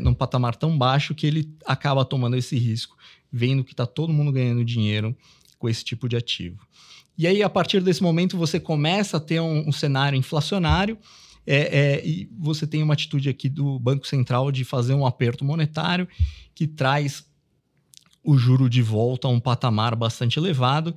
[0.00, 2.96] num patamar tão baixo que ele acaba tomando esse risco,
[3.30, 5.16] vendo que está todo mundo ganhando dinheiro
[5.58, 6.66] com esse tipo de ativo.
[7.16, 10.98] E aí, a partir desse momento, você começa a ter um, um cenário inflacionário
[11.46, 15.44] é, é, e você tem uma atitude aqui do Banco Central de fazer um aperto
[15.44, 16.08] monetário
[16.54, 17.24] que traz
[18.22, 20.94] o juro de volta a um patamar bastante elevado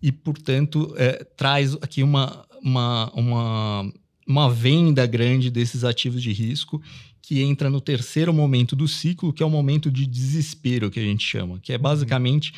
[0.00, 3.92] e, portanto, é, traz aqui uma, uma, uma,
[4.28, 6.82] uma venda grande desses ativos de risco
[7.26, 11.02] que entra no terceiro momento do ciclo, que é o momento de desespero que a
[11.02, 12.52] gente chama, que é basicamente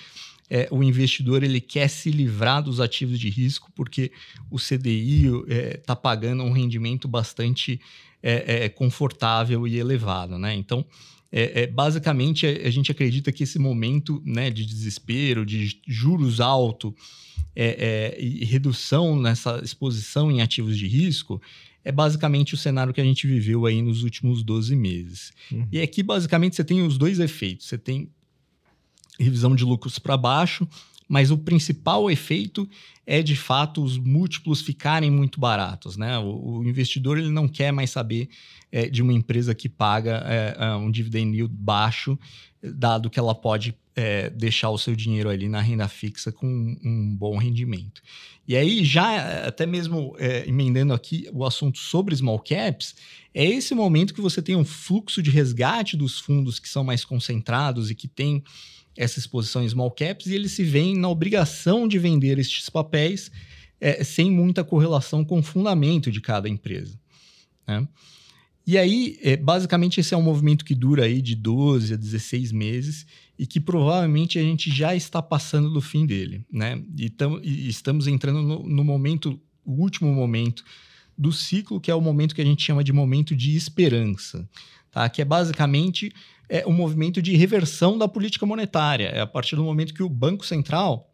[0.51, 4.13] é, o investidor ele quer se livrar dos ativos de risco porque
[4.51, 7.81] o CDI está é, tá pagando um rendimento bastante
[8.23, 10.55] é, é, confortável e elevado, né?
[10.55, 10.85] Então,
[11.73, 16.93] basicamente a, gente acredita que esse momento né, de desespero, de juros altos
[17.55, 21.41] e redução nessa exposição em ativos de risco
[21.85, 25.33] é basicamente o cenário que a gente viveu aí nos últimos 12 meses.
[25.51, 25.67] Uhum.
[25.71, 27.67] E aqui, basicamente, você tem os dois efeitos.
[27.67, 28.11] Você tem
[29.19, 30.69] revisão de lucros para baixo,
[31.09, 32.69] mas o principal efeito
[33.07, 35.97] é de fato os múltiplos ficarem muito baratos.
[35.97, 36.19] Né?
[36.19, 38.29] O, o investidor ele não quer mais saber
[38.71, 42.19] é, de uma empresa que paga é, um dividend yield baixo,
[42.63, 47.17] dado que ela pode é, deixar o seu dinheiro ali na renda fixa com um,
[47.17, 48.01] bom rendimento.
[48.47, 52.95] E aí, já até mesmo é, emendando aqui o assunto sobre small caps,
[53.35, 57.05] é esse momento que você tem um fluxo de resgate dos fundos que são mais
[57.05, 58.43] concentrados e que têm
[58.97, 63.31] essa exposição em small caps, e eles se veem na obrigação de vender estes papéis
[63.81, 66.99] é, sem muita correlação com o fundamento de cada empresa.
[67.67, 67.87] Né?
[68.69, 72.53] E aí, é, basicamente, esse é um movimento que dura aí de 12 a 16
[72.53, 73.07] meses
[73.39, 76.79] e que provavelmente a gente já está passando do fim dele, né?
[76.95, 80.63] E, tam, e estamos entrando no, no, momento, o último momento
[81.17, 84.47] do ciclo, que é o momento que a gente chama de momento de esperança,
[84.91, 85.09] tá?
[85.09, 86.13] Que é basicamente
[86.47, 89.07] é, um movimento de reversão da política monetária.
[89.07, 91.11] É a partir do momento que o Banco Central,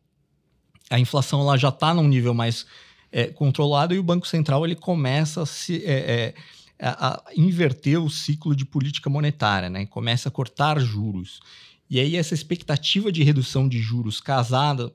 [0.90, 2.66] a inflação lá já está num nível mais
[3.12, 5.84] é, controlado e o Banco Central ele começa a se...
[5.84, 6.34] É, é
[6.78, 9.86] a, a inverter o ciclo de política monetária, né?
[9.86, 11.40] Começa a cortar juros.
[11.88, 14.92] E aí essa expectativa de redução de juros casada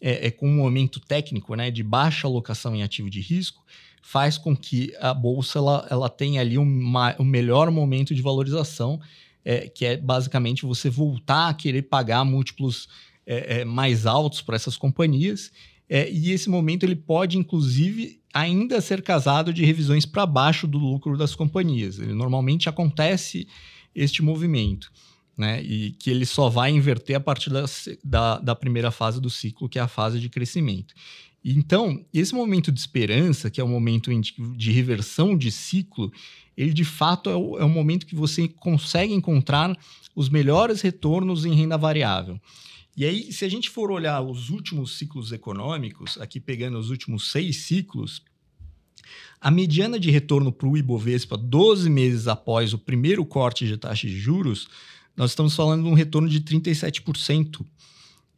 [0.00, 3.64] é, é, com um momento técnico, né, de baixa alocação em ativo de risco,
[4.02, 9.00] faz com que a bolsa ela, ela tenha ali um, um melhor momento de valorização,
[9.44, 12.88] é, que é basicamente você voltar a querer pagar múltiplos
[13.26, 15.50] é, é mais altos para essas companhias.
[15.88, 20.76] É, e esse momento ele pode, inclusive, ainda ser casado de revisões para baixo do
[20.76, 22.00] lucro das companhias.
[22.00, 23.46] Ele normalmente acontece
[23.94, 24.90] este movimento,
[25.38, 25.62] né?
[25.62, 27.64] E que ele só vai inverter a partir da,
[28.02, 30.92] da, da primeira fase do ciclo, que é a fase de crescimento.
[31.44, 34.10] Então, esse momento de esperança, que é o momento
[34.56, 36.10] de reversão de ciclo,
[36.56, 39.76] ele de fato é o, é o momento que você consegue encontrar
[40.16, 42.40] os melhores retornos em renda variável.
[42.96, 47.30] E aí, se a gente for olhar os últimos ciclos econômicos, aqui pegando os últimos
[47.30, 48.22] seis ciclos,
[49.40, 54.06] a mediana de retorno para o Ibovespa 12 meses após o primeiro corte de taxa
[54.06, 54.68] de juros,
[55.16, 57.64] nós estamos falando de um retorno de 37%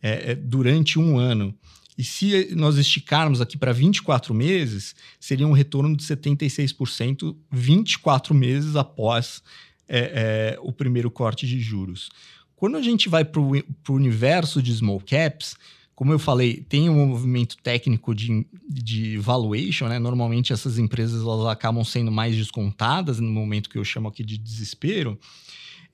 [0.03, 1.55] é, é, durante um ano.
[1.97, 8.77] E se nós esticarmos aqui para 24 meses, seria um retorno de 76% 24 meses
[8.77, 9.43] após
[9.89, 12.11] é, é, o primeiro corte de juros.
[12.57, 15.55] Quando a gente vai para o universo de small caps,
[15.95, 19.99] como eu falei, tem um movimento técnico de, de valuation, né?
[19.99, 24.37] Normalmente essas empresas elas acabam sendo mais descontadas no momento que eu chamo aqui de
[24.37, 25.19] desespero.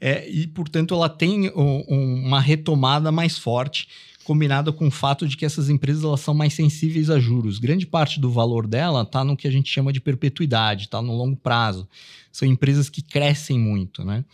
[0.00, 3.86] É, e, portanto, ela tem um, um, uma retomada mais forte,
[4.24, 7.60] combinada com o fato de que essas empresas elas são mais sensíveis a juros.
[7.60, 11.16] Grande parte do valor dela está no que a gente chama de perpetuidade, está no
[11.16, 11.88] longo prazo.
[12.32, 14.24] São empresas que crescem muito, né?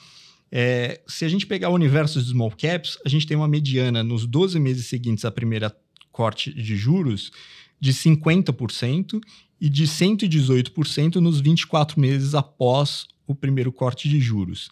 [0.50, 4.02] É, se a gente pegar o universo de small caps, a gente tem uma mediana
[4.02, 5.74] nos 12 meses seguintes à primeira
[6.10, 7.30] corte de juros
[7.80, 9.20] de 50%
[9.60, 14.70] e de 118% nos 24 meses após o primeiro corte de juros.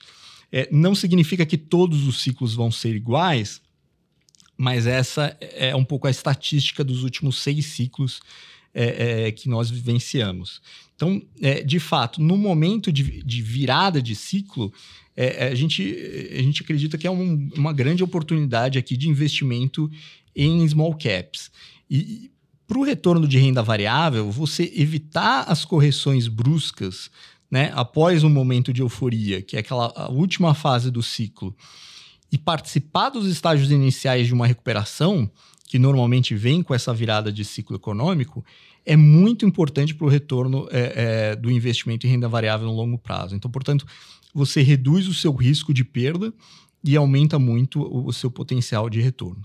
[0.50, 3.60] É, não significa que todos os ciclos vão ser iguais,
[4.56, 8.20] mas essa é um pouco a estatística dos últimos seis ciclos
[8.72, 10.62] é, é, que nós vivenciamos.
[10.96, 14.72] Então, é, de fato, no momento de, de virada de ciclo,
[15.14, 15.82] é, é, a, gente,
[16.32, 19.90] a gente acredita que é um, uma grande oportunidade aqui de investimento
[20.34, 21.50] em small caps.
[21.88, 22.30] E
[22.66, 27.10] para o retorno de renda variável, você evitar as correções bruscas
[27.50, 31.54] né, após um momento de euforia, que é aquela última fase do ciclo,
[32.32, 35.30] e participar dos estágios iniciais de uma recuperação,
[35.68, 38.44] que normalmente vem com essa virada de ciclo econômico,
[38.86, 42.96] é muito importante para o retorno é, é, do investimento em renda variável no longo
[42.96, 43.34] prazo.
[43.34, 43.84] Então, portanto,
[44.32, 46.32] você reduz o seu risco de perda
[46.84, 49.42] e aumenta muito o seu potencial de retorno.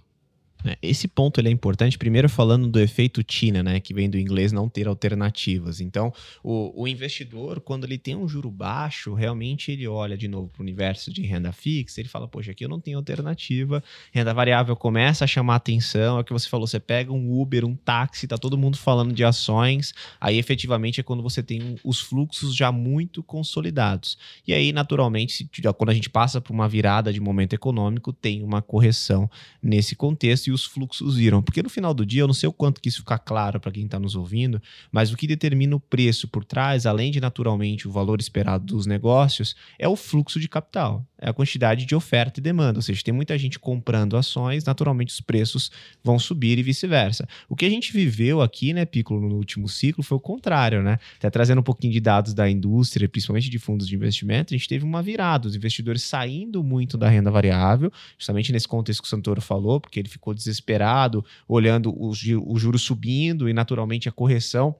[0.66, 4.18] É, esse ponto ele é importante, primeiro falando do efeito Tina, né, que vem do
[4.18, 5.82] inglês não ter alternativas.
[5.82, 10.50] Então, o, o investidor, quando ele tem um juro baixo, realmente ele olha de novo
[10.50, 14.34] para o universo de renda fixa, ele fala, poxa, aqui eu não tenho alternativa, renda
[14.34, 17.76] variável começa a chamar atenção, é o que você falou, você pega um Uber, um
[17.76, 22.56] táxi, tá todo mundo falando de ações, aí efetivamente é quando você tem os fluxos
[22.56, 24.18] já muito consolidados.
[24.48, 28.44] E aí, naturalmente, se, quando a gente passa por uma virada de momento econômico, tem
[28.44, 29.30] uma correção
[29.62, 31.42] nesse contexto os fluxos viram.
[31.42, 33.72] Porque no final do dia, eu não sei o quanto que isso fica claro para
[33.72, 34.62] quem está nos ouvindo,
[34.92, 38.86] mas o que determina o preço por trás, além de naturalmente o valor esperado dos
[38.86, 41.06] negócios, é o fluxo de capital.
[41.22, 42.80] é a quantidade de oferta e demanda.
[42.80, 45.72] Ou seja, tem muita gente comprando ações, naturalmente os preços
[46.04, 47.28] vão subir e vice-versa.
[47.48, 50.98] O que a gente viveu aqui, né, Piccolo, no último ciclo, foi o contrário, né?
[51.18, 54.68] Até trazendo um pouquinho de dados da indústria, principalmente de fundos de investimento, a gente
[54.68, 59.10] teve uma virada, os investidores saindo muito da renda variável, justamente nesse contexto que o
[59.10, 64.76] Santoro falou, porque ele ficou desesperado, olhando os, o juros subindo e naturalmente a correção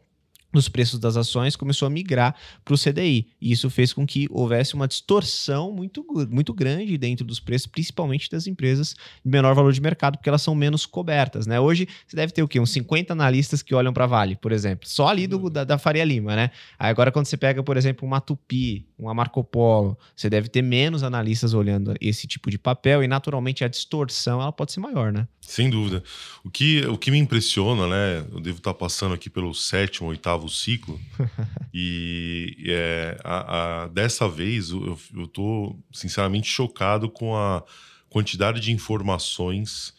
[0.52, 3.28] dos preços das ações começou a migrar para o CDI.
[3.40, 8.30] E isso fez com que houvesse uma distorção muito, muito grande dentro dos preços, principalmente
[8.30, 11.48] das empresas de menor valor de mercado, porque elas são menos cobertas.
[11.48, 11.60] Né?
[11.60, 12.60] Hoje você deve ter o quê?
[12.60, 14.88] Uns 50 analistas que olham para Vale, por exemplo.
[14.88, 16.52] Só ali do, da, da, Faria Lima, né?
[16.78, 20.62] Aí agora, quando você pega, por exemplo, uma Tupi, uma Marco Polo, você deve ter
[20.62, 25.12] menos analistas olhando esse tipo de papel e, naturalmente, a distorção ela pode ser maior,
[25.12, 25.28] né?
[25.40, 26.04] Sem dúvida.
[26.44, 28.26] O que, o que me impressiona, né?
[28.32, 31.00] Eu devo estar passando aqui pelo sétimo, oitavo oitavo ciclo.
[31.74, 37.64] e é, a, a, dessa vez eu, eu tô sinceramente chocado com a
[38.10, 39.94] quantidade de informações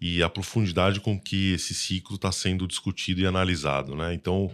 [0.00, 3.94] e a profundidade com que esse ciclo está sendo discutido e analisado.
[3.94, 4.12] Né?
[4.14, 4.50] Então,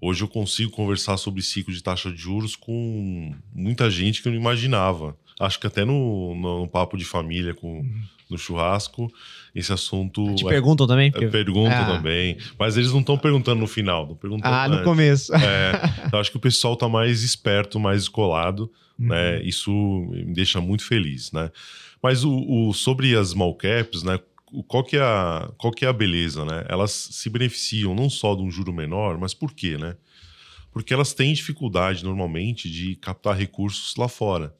[0.00, 4.32] hoje eu consigo conversar sobre ciclo de taxa de juros com muita gente que eu
[4.32, 5.16] não imaginava.
[5.40, 8.02] Acho que até no, no papo de família com, uhum.
[8.30, 9.12] no churrasco,
[9.54, 10.34] esse assunto.
[10.34, 11.10] Te é, perguntam também?
[11.10, 11.26] Porque...
[11.26, 11.96] Perguntam ah.
[11.96, 12.36] também.
[12.58, 14.54] Mas eles não estão perguntando no final, estão perguntando.
[14.54, 15.34] Ah, no começo.
[15.34, 15.72] É,
[16.06, 18.70] então acho que o pessoal está mais esperto, mais escolado.
[18.98, 19.08] Uhum.
[19.08, 19.42] Né?
[19.42, 21.32] Isso me deixa muito feliz.
[21.32, 21.50] Né?
[22.00, 24.20] Mas o, o, sobre as small caps, né?
[24.68, 26.64] Qual que, é a, qual que é a beleza, né?
[26.68, 29.96] Elas se beneficiam não só de um juro menor, mas por quê, né?
[30.70, 34.54] Porque elas têm dificuldade normalmente de captar recursos lá fora.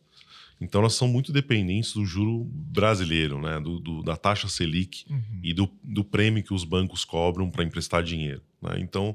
[0.64, 3.60] Então elas são muito dependentes do juro brasileiro, né?
[3.60, 5.40] Do, do da taxa Selic uhum.
[5.42, 8.42] e do, do prêmio que os bancos cobram para emprestar dinheiro.
[8.60, 8.78] Né?
[8.80, 9.14] Então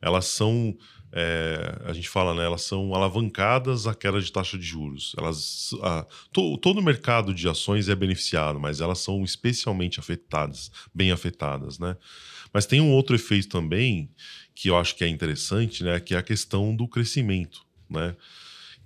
[0.00, 0.76] elas são,
[1.12, 2.44] é, a gente fala, né?
[2.44, 5.14] Elas são alavancadas à queda de taxa de juros.
[5.18, 10.70] Elas, a, to, todo o mercado de ações é beneficiado, mas elas são especialmente afetadas,
[10.94, 11.96] bem afetadas, né?
[12.52, 14.10] Mas tem um outro efeito também
[14.54, 16.00] que eu acho que é interessante, né?
[16.00, 18.16] Que é a questão do crescimento, né?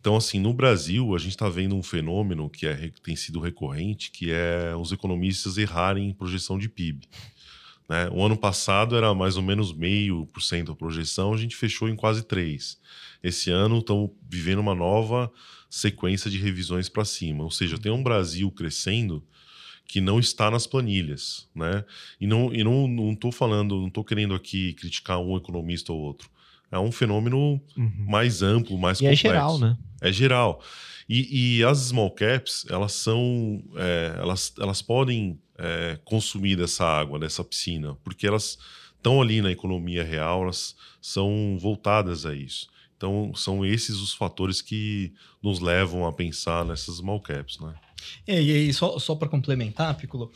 [0.04, 4.10] Então, assim, no Brasil, a gente está vendo um fenômeno que, é, tem sido recorrente,
[4.10, 7.08] que é os economistas errarem em projeção de PIB.
[7.88, 8.10] Né?
[8.12, 11.88] O ano passado era mais ou menos meio por cento a projeção, a gente fechou
[11.88, 12.76] em quase 3%.
[13.22, 15.32] Esse ano estamos vivendo uma nova
[15.70, 17.42] sequência de revisões para cima.
[17.42, 19.24] Ou seja, tem um Brasil crescendo
[19.86, 21.48] que não está nas planilhas.
[21.54, 21.82] Né?
[22.20, 26.33] E não estou não, não falando, não estou querendo aqui criticar um economista ou outro
[26.74, 27.92] é um fenômeno uhum.
[28.06, 29.26] mais amplo, mais e é complexo.
[29.26, 29.76] é geral, né?
[30.00, 30.62] É geral.
[31.08, 33.62] E, e as small caps, elas são.
[33.76, 38.58] É, elas, elas podem é, consumir dessa água, dessa piscina, porque elas
[38.96, 42.68] estão ali na economia real, elas são voltadas a isso.
[42.96, 45.12] Então, são esses os fatores que
[45.42, 47.74] nos levam a pensar nessas small caps, né?
[48.26, 50.32] É, e aí, só, só para complementar, Piccolo,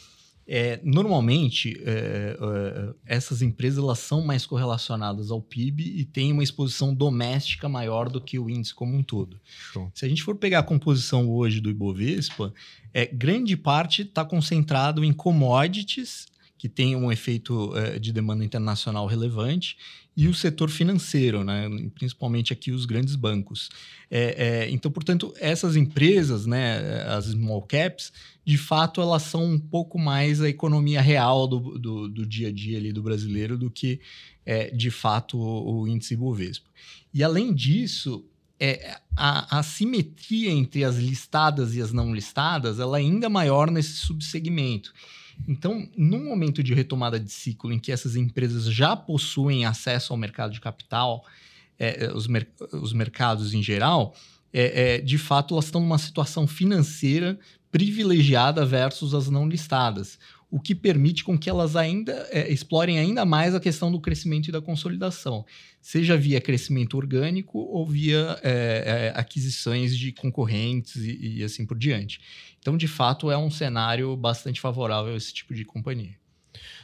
[0.50, 6.42] é, normalmente, é, é, essas empresas elas são mais correlacionadas ao PIB e têm uma
[6.42, 9.38] exposição doméstica maior do que o índice como um todo.
[9.72, 9.92] Show.
[9.94, 12.54] Se a gente for pegar a composição hoje do Ibovespa,
[12.94, 16.26] é, grande parte está concentrado em commodities
[16.58, 19.76] que tem um efeito é, de demanda internacional relevante,
[20.16, 21.68] e o setor financeiro, né?
[21.94, 23.70] principalmente aqui os grandes bancos.
[24.10, 28.12] É, é, então, portanto, essas empresas, né, as small caps,
[28.48, 32.50] de fato, elas são um pouco mais a economia real do, do, do dia a
[32.50, 34.00] dia ali do brasileiro do que,
[34.46, 36.70] é, de fato, o, o índice Bovespa.
[37.12, 38.24] E, além disso,
[38.58, 43.70] é, a, a simetria entre as listadas e as não listadas ela é ainda maior
[43.70, 44.94] nesse subsegmento.
[45.46, 50.16] Então, num momento de retomada de ciclo em que essas empresas já possuem acesso ao
[50.16, 51.22] mercado de capital,
[51.78, 54.14] é, é os, mer os mercados em geral,
[54.50, 57.38] é, é, de fato elas estão numa situação financeira
[57.86, 60.18] privilegiada versus as não listadas,
[60.50, 64.48] o que permite com que elas ainda é, explorem ainda mais a questão do crescimento
[64.48, 65.44] e da consolidação,
[65.80, 71.78] seja via crescimento orgânico ou via é, é, aquisições de concorrentes e, e assim por
[71.78, 72.20] diante.
[72.58, 76.17] Então, de fato, é um cenário bastante favorável a esse tipo de companhia.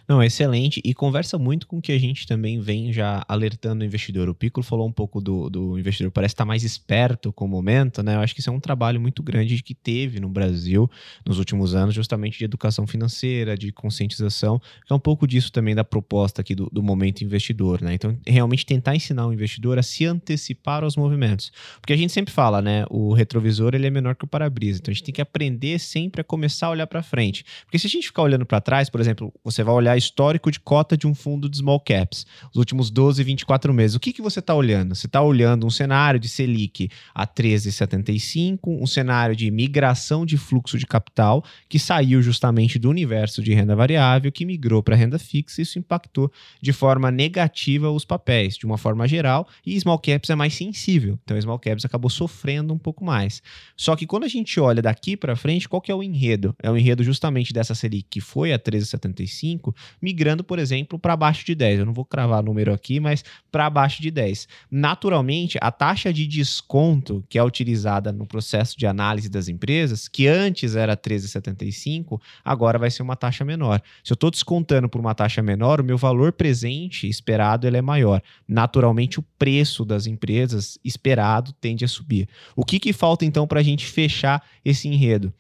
[0.07, 0.81] Não, excelente.
[0.85, 4.29] E conversa muito com o que a gente também vem já alertando o investidor.
[4.29, 8.03] O Piccolo falou um pouco do, do investidor, parece estar mais esperto com o momento,
[8.03, 8.17] né?
[8.17, 10.91] Eu acho que isso é um trabalho muito grande que teve no Brasil
[11.25, 15.75] nos últimos anos, justamente de educação financeira, de conscientização, que é um pouco disso também
[15.75, 17.95] da proposta aqui do, do momento investidor, né?
[17.95, 21.51] Então, realmente tentar ensinar o investidor a se antecipar aos movimentos.
[21.81, 22.85] Porque a gente sempre fala, né?
[22.91, 24.81] O retrovisor ele é menor que o para-brisa.
[24.81, 27.45] Então, a gente tem que aprender sempre a começar a olhar para frente.
[27.65, 30.51] Porque se a gente ficar olhando para trás, por exemplo, você vai olhar pegar histórico
[30.51, 33.97] de cota de um fundo de small caps, os últimos 12, 24 meses.
[33.97, 34.95] O que, que você está olhando?
[34.95, 40.79] Você está olhando um cenário de Selic a 13,75, um cenário de migração de fluxo
[40.79, 45.61] de capital que saiu justamente do universo de renda variável, que migrou para renda fixa,
[45.61, 46.31] e isso impactou
[46.61, 51.19] de forma negativa os papéis, de uma forma geral, e small caps é mais sensível.
[51.25, 53.43] Então, small caps acabou sofrendo um pouco mais.
[53.77, 56.55] Só que quando a gente olha daqui para frente, qual que é o enredo?
[56.63, 61.45] É o enredo justamente dessa Selic que foi a 13,75, migrando, por exemplo, para baixo
[61.45, 61.81] de 10.
[61.81, 64.49] Eu não vou cravar número aqui, mas para baixo de 10.
[64.71, 70.27] Naturalmente, a taxa de desconto que é utilizada no processo de análise das empresas, que
[70.27, 73.81] antes era 13,75, agora vai ser uma taxa menor.
[74.03, 77.83] Se eu estou descontando por uma taxa menor, o meu valor presente esperado ele é
[77.83, 78.23] maior.
[78.47, 82.29] Naturalmente, o preço das empresas esperado tende a subir.
[82.57, 85.33] O que, que falta então para a gente fechar esse enredo?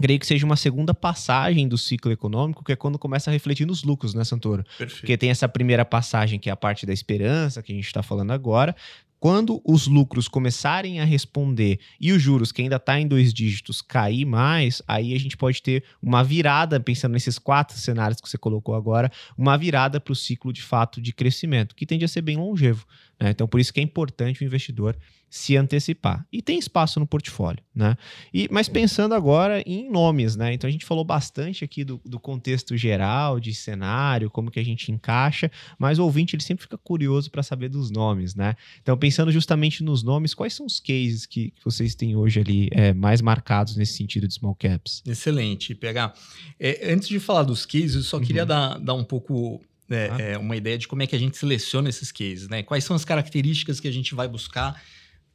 [0.00, 3.66] Creio que seja uma segunda passagem do ciclo econômico, que é quando começa a refletir
[3.66, 4.64] nos lucros, né, Santoro?
[4.76, 5.00] Perfeito.
[5.00, 8.02] Porque tem essa primeira passagem, que é a parte da esperança, que a gente está
[8.02, 8.74] falando agora.
[9.20, 13.82] Quando os lucros começarem a responder e os juros, que ainda está em dois dígitos,
[13.82, 18.38] cair mais, aí a gente pode ter uma virada, pensando nesses quatro cenários que você
[18.38, 22.22] colocou agora, uma virada para o ciclo de fato de crescimento, que tende a ser
[22.22, 22.86] bem longevo.
[23.20, 23.30] Né?
[23.30, 24.96] Então, por isso que é importante o investidor
[25.30, 26.26] se antecipar.
[26.32, 27.96] E tem espaço no portfólio, né?
[28.32, 30.54] E, mas pensando agora em nomes, né?
[30.54, 34.64] Então a gente falou bastante aqui do, do, contexto geral, de cenário, como que a
[34.64, 38.56] gente encaixa, mas o ouvinte ele sempre fica curioso para saber dos nomes, né?
[38.80, 42.68] Então, pensando justamente nos nomes, quais são os cases que, que vocês têm hoje ali
[42.72, 45.02] é, mais marcados nesse sentido de small caps?
[45.06, 46.14] Excelente, PH.
[46.58, 48.24] É, antes de falar dos cases, eu só uhum.
[48.24, 49.60] queria dar, dar um pouco
[49.90, 50.22] é, ah.
[50.22, 52.62] é, uma ideia de como é que a gente seleciona esses cases, né?
[52.62, 54.80] Quais são as características que a gente vai buscar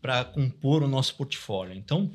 [0.03, 1.73] para compor o nosso portfólio.
[1.73, 2.11] Então,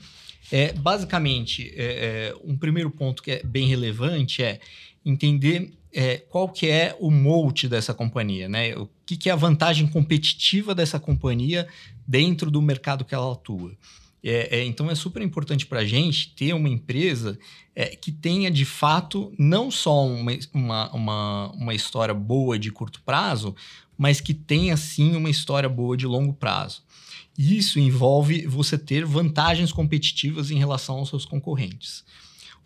[0.53, 4.61] é, basicamente, é, é, um primeiro ponto que é bem relevante é
[5.03, 8.77] entender é, qual que é o mote dessa companhia, né?
[8.77, 11.67] O que, que é a vantagem competitiva dessa companhia
[12.07, 13.73] dentro do mercado que ela atua.
[14.23, 17.39] É, é, então é super importante para a gente ter uma empresa
[17.75, 23.01] é, que tenha de fato não só uma, uma, uma, uma, história boa de curto
[23.03, 23.55] prazo,
[23.97, 26.83] mas que tenha sim uma história boa de longo prazo.
[27.39, 32.05] Isso envolve você ter vantagens competitivas em relação aos seus concorrentes.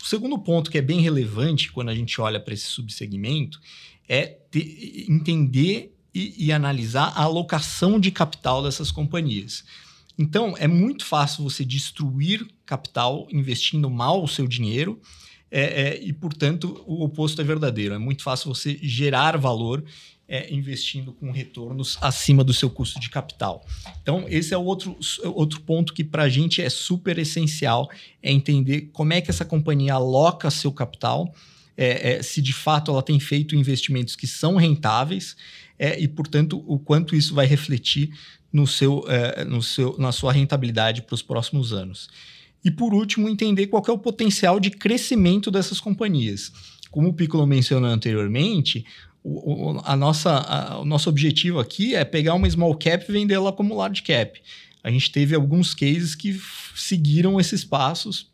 [0.03, 3.61] O segundo ponto que é bem relevante quando a gente olha para esse subsegmento
[4.09, 9.65] é ter, entender e, e analisar a alocação de capital dessas companhias.
[10.19, 15.01] Então, é muito fácil você destruir capital investindo mal o seu dinheiro,
[15.51, 17.95] é, é, e, portanto, o oposto é verdadeiro.
[17.95, 19.85] É muito fácil você gerar valor
[20.27, 23.67] é, investindo com retornos acima do seu custo de capital.
[24.01, 27.91] Então, esse é outro, outro ponto que para a gente é super essencial,
[28.23, 31.35] é entender como é que essa companhia aloca seu capital,
[31.77, 35.37] é, é, se de fato ela tem feito investimentos que são rentáveis
[35.79, 38.11] é, e, portanto, o quanto isso vai refletir
[38.53, 42.09] no seu, é, no seu, na sua rentabilidade para os próximos anos.
[42.65, 46.53] E, por último, entender qual é o potencial de crescimento dessas companhias.
[46.91, 48.85] Como o Piccolo mencionou anteriormente,
[49.25, 53.53] o, a nossa, a, o nosso objetivo aqui é pegar uma small cap e vendê-la
[53.53, 54.41] como large cap.
[54.83, 56.39] A gente teve alguns cases que
[56.75, 58.31] seguiram esses passos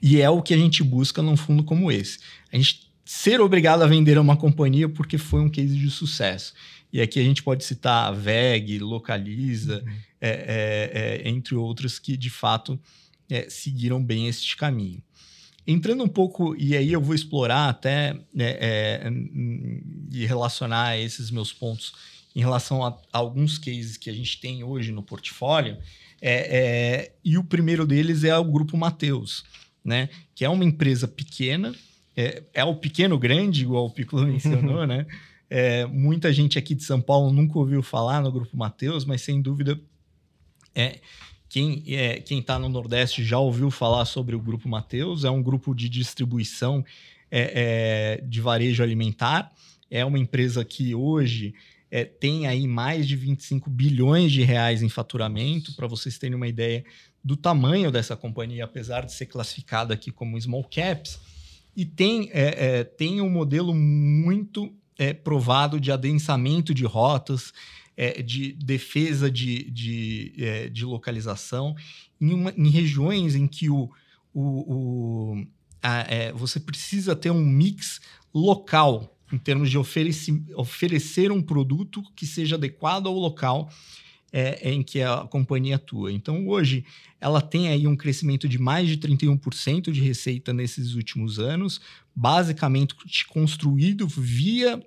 [0.00, 2.18] e é o que a gente busca num fundo como esse.
[2.52, 6.52] A gente ser obrigado a vender uma companhia porque foi um case de sucesso.
[6.94, 9.96] E aqui a gente pode citar a VEG, Localiza, uhum.
[10.20, 10.90] é, é,
[11.26, 12.78] é, entre outras que de fato
[13.28, 15.02] é, seguiram bem este caminho.
[15.66, 19.10] Entrando um pouco, e aí eu vou explorar até né, é,
[20.12, 21.94] e relacionar esses meus pontos
[22.32, 25.76] em relação a, alguns cases que a gente tem hoje no portfólio,
[26.22, 29.42] é, e o primeiro deles é o Grupo Mateus,
[29.84, 30.08] né?
[30.32, 31.74] que é uma empresa pequena,
[32.16, 35.04] é, é o pequeno grande, igual o Piccolo mencionou, né?
[35.56, 39.40] É, muita gente aqui de São Paulo nunca ouviu falar no Grupo Mateus, mas sem
[39.40, 39.80] dúvida
[40.74, 40.98] é,
[41.48, 45.40] quem é, quem está no Nordeste já ouviu falar sobre o Grupo Mateus, é um
[45.40, 46.84] grupo de distribuição
[47.30, 49.52] é, é, de varejo alimentar.
[49.88, 51.54] É uma empresa que hoje
[51.88, 56.48] é, tem aí mais de 25 bilhões de reais em faturamento, para vocês terem uma
[56.48, 56.84] ideia
[57.22, 61.20] do tamanho dessa companhia, apesar de ser classificada aqui como small caps,
[61.76, 67.52] e tem, é, é, tem um modelo muito é, provado de adensamento de rotas,
[67.96, 71.74] é, de defesa de, de, é, de localização.
[72.20, 73.90] Em, uma, em, regiões em que o,
[74.32, 75.46] o, o
[75.82, 78.00] a, é, você precisa ter um mix
[78.32, 83.70] local em termos de oferecer, oferecer um produto que seja adequado ao local
[84.36, 86.10] é, em que a companhia atua.
[86.10, 86.84] Então, hoje,
[87.20, 91.80] ela tem aí um crescimento de mais de 31% de receita nesses últimos anos,
[92.12, 92.96] basicamente
[93.28, 94.84] construído via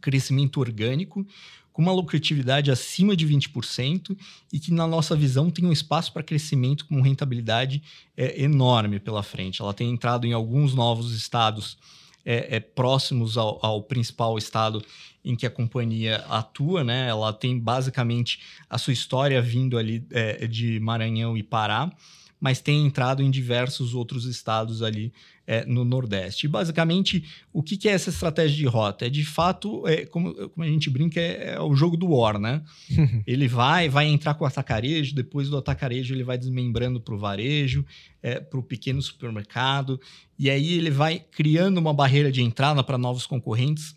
[0.00, 1.26] crescimento orgânico,
[1.72, 4.16] com uma lucratividade acima de 20%
[4.52, 7.82] e que, na nossa visão, tem um espaço para crescimento com rentabilidade
[8.16, 9.62] é, enorme pela frente.
[9.62, 11.76] Ela tem entrado em alguns novos estados
[12.24, 14.82] é, é, próximos ao, ao, principal estado
[15.24, 17.08] em que a companhia atua, né?
[17.08, 21.90] Ela tem basicamente a sua história vindo ali é, de Maranhão e Pará,
[22.44, 25.14] mas tem entrado em diversos outros estados ali
[25.46, 26.44] é, no Nordeste.
[26.44, 29.06] E basicamente, o que, que, é essa estratégia de rota?
[29.06, 32.38] É de fato, é, como, como, a gente brinca, é, é, o jogo do War,
[32.38, 32.62] né?
[33.26, 37.18] ele vai, vai entrar com o atacarejo, depois do atacarejo ele vai desmembrando para o
[37.18, 37.82] varejo,
[38.22, 39.98] é, para o pequeno supermercado,
[40.38, 43.96] e aí ele vai criando uma barreira de entrada para novos concorrentes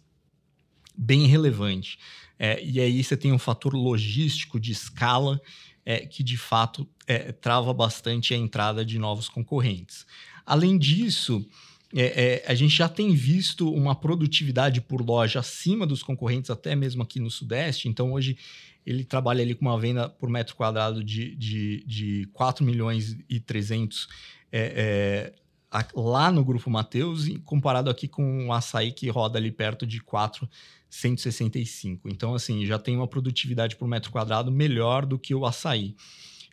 [0.97, 1.99] bem relevante.
[2.39, 5.41] É, e aí você tem um fator logístico de escala
[5.89, 10.05] é, que de fato é, trava bastante a entrada de novos concorrentes.
[10.45, 11.47] Além disso,
[11.95, 16.75] é, é, a gente já tem visto uma produtividade por loja acima dos concorrentes, até
[16.75, 17.87] mesmo aqui no Sudeste.
[17.87, 18.37] Então, hoje,
[18.85, 23.39] ele trabalha ali com uma venda por metro quadrado de, de, de 4 milhões e
[23.39, 24.09] 300
[24.51, 25.46] é, é
[25.93, 32.09] lá no Grupo Mateus, comparado aqui com o açaí que roda ali perto de 4,165.
[32.09, 35.95] Então, assim, já tem uma produtividade por metro quadrado melhor do que o açaí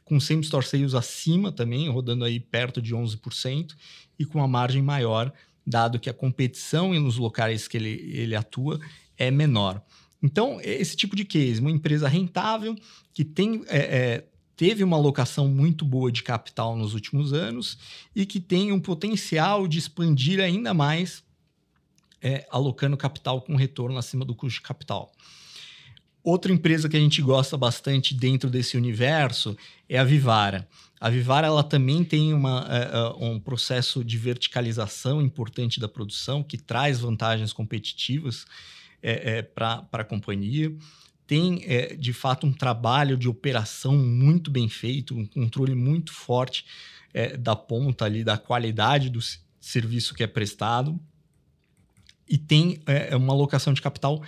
[0.05, 3.75] com same-store sales acima também, rodando aí perto de 11%,
[4.19, 5.33] e com uma margem maior,
[5.67, 8.79] dado que a competição nos locais que ele, ele atua
[9.17, 9.83] é menor.
[10.23, 12.77] Então, esse tipo de case, uma empresa rentável,
[13.13, 17.79] que tem, é, é, teve uma alocação muito boa de capital nos últimos anos
[18.15, 21.23] e que tem um potencial de expandir ainda mais,
[22.23, 25.13] é, alocando capital com retorno acima do custo de capital.
[26.23, 29.55] Outra empresa que a gente gosta bastante dentro desse universo
[29.87, 30.67] é a Vivara.
[30.99, 36.57] A Vivara ela também tem uma, uh, um processo de verticalização importante da produção que
[36.57, 38.47] traz vantagens competitivas
[39.03, 40.75] é, é, para a companhia.
[41.27, 46.65] Tem, é, de fato, um trabalho de operação muito bem feito, um controle muito forte
[47.39, 49.21] da ponta ali, da qualidade do
[49.61, 50.99] serviço que é prestado.
[52.29, 52.81] E tem
[53.17, 54.21] uma alocação de capital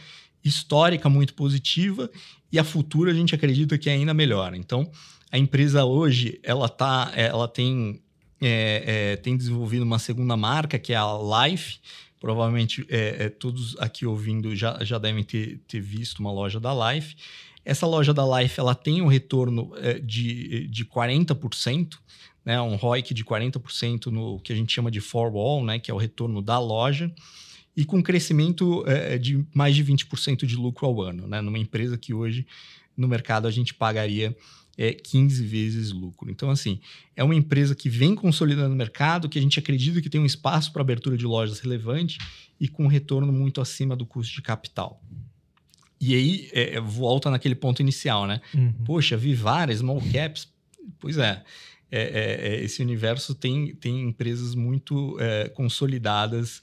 [0.49, 2.09] histórica muito positiva
[2.51, 4.55] e a futura a gente acredita que é ainda melhor.
[4.55, 4.91] Então,
[5.31, 8.01] a empresa hoje ela tá, ela tem,
[8.41, 11.79] é, é, tem desenvolvido uma segunda marca que é a Life.
[12.27, 16.73] Provavelmente é, é, todos aqui ouvindo já, já devem ter, ter visto uma loja da
[16.93, 17.15] Life.
[17.65, 21.95] Essa loja da Life ela tem um retorno é, de, de 40%,
[22.45, 25.89] né, um ROIC de 40% no que a gente chama de four wall, né, que
[25.89, 27.15] é o retorno da loja
[27.77, 31.41] e com crescimento é, de mais de 20% de lucro ao ano, né?
[31.41, 32.45] numa empresa que hoje
[32.97, 34.37] no mercado a gente pagaria
[34.77, 36.31] é, 15 vezes lucro.
[36.31, 36.81] Então, assim,
[37.15, 40.27] é uma empresa que vem consolidando o mercado, que a gente acredita que tem um
[40.27, 42.19] espaço para abertura de lojas relevante
[42.61, 45.03] e com retorno muito acima do custo de capital.
[46.01, 48.41] E aí, é, volta naquele ponto inicial, né?
[48.55, 48.73] Uhum.
[48.85, 50.49] Poxa, Vivara, Small Caps,
[51.01, 51.43] pois é.
[51.91, 56.61] é, é, é esse universo tem, tem empresas muito é, consolidadas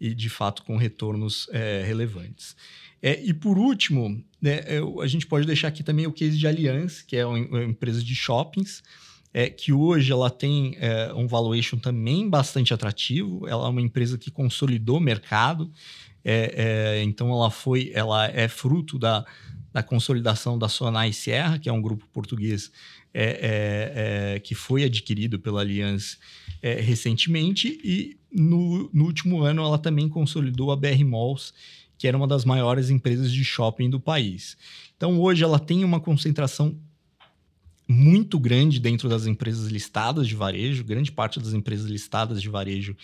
[0.00, 2.56] e, de fato, com retornos é, relevantes.
[3.02, 6.46] É, e, por último, né, eu, a gente pode deixar aqui também o case de
[6.46, 8.82] Allianz, que é uma, empresa de shoppings,
[9.32, 13.46] é, que hoje ela tem é, um valuation também bastante atrativo.
[13.46, 15.70] Ela é uma empresa que consolidou o mercado,
[16.24, 19.24] é, é, então ela foi, ela é fruto da,
[19.72, 22.72] da consolidação da Sonai Serra, que é um grupo português
[23.14, 26.18] é, é, é, que foi adquirido pela Allianz
[26.62, 31.52] é, recentemente e no, no, último ano ela também consolidou a BR Malls,
[31.96, 34.56] que era uma das maiores empresas de shopping do país.
[34.96, 36.78] Então hoje ela tem uma concentração
[37.88, 42.96] muito grande dentro das empresas listadas de varejo, grande parte das empresas listadas de varejo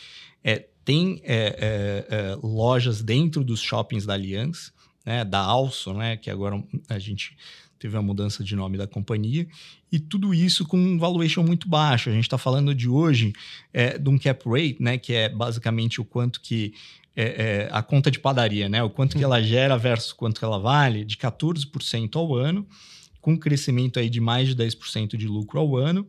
[0.42, 4.72] é, tem é, é, é lojas dentro dos shoppings da Allianz,
[5.06, 7.36] né, da Also, né, que agora a gente
[7.82, 9.44] teve a mudança de nome da companhia,
[9.90, 12.08] e tudo isso com um valuation muito baixo.
[12.08, 13.32] A gente está falando de hoje
[13.72, 16.74] é, de um cap rate, né, que é basicamente o quanto que
[17.16, 19.44] é, é, a conta de padaria, né, o quanto que ela uhum.
[19.44, 22.64] gera versus quanto que ela vale, de 14% ao ano,
[23.20, 26.06] com um crescimento aí de mais de 10% de lucro ao ano,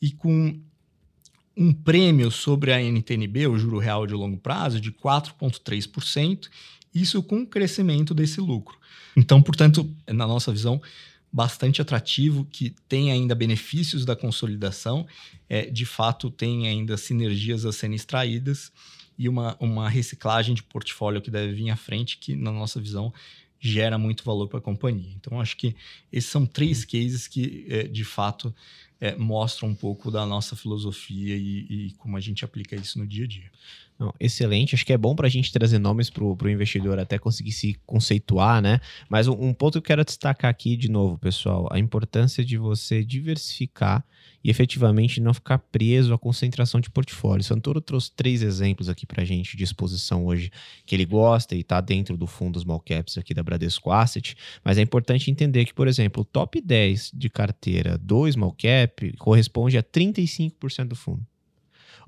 [0.00, 0.60] e com
[1.56, 6.48] um prêmio sobre a NTNB, o juro real de longo prazo, de 4,3%,
[6.94, 8.78] isso com o crescimento desse lucro.
[9.16, 10.80] Então, portanto, na nossa visão,
[11.32, 15.06] bastante atrativo, que tem ainda benefícios da consolidação,
[15.48, 18.72] é, de fato tem ainda sinergias a serem extraídas
[19.16, 23.12] e uma, uma reciclagem de portfólio que deve vir à frente, que na nossa visão
[23.60, 25.12] gera muito valor para a companhia.
[25.14, 25.76] Então, acho que
[26.10, 28.54] esses são três cases que, é, de fato,
[28.98, 33.06] é, mostram um pouco da nossa filosofia e, e, como a gente aplica isso no
[33.06, 33.50] dia a dia.
[34.00, 37.18] Não, excelente, acho que é bom para a gente trazer nomes para o investidor até
[37.18, 38.80] conseguir se conceituar, né?
[39.10, 42.56] Mas um, um ponto que eu quero destacar aqui de novo, pessoal, a importância de
[42.56, 44.02] você diversificar
[44.42, 47.44] e efetivamente não ficar preso à concentração de portfólio.
[47.44, 50.50] Santoro trouxe três exemplos aqui para a gente de exposição hoje
[50.86, 54.34] que ele gosta e está dentro do fundo Small Caps aqui da Bradesco Asset,
[54.64, 59.12] mas é importante entender que, por exemplo, o top 10 de carteira do Small Cap
[59.18, 61.29] corresponde a 35% do fundo.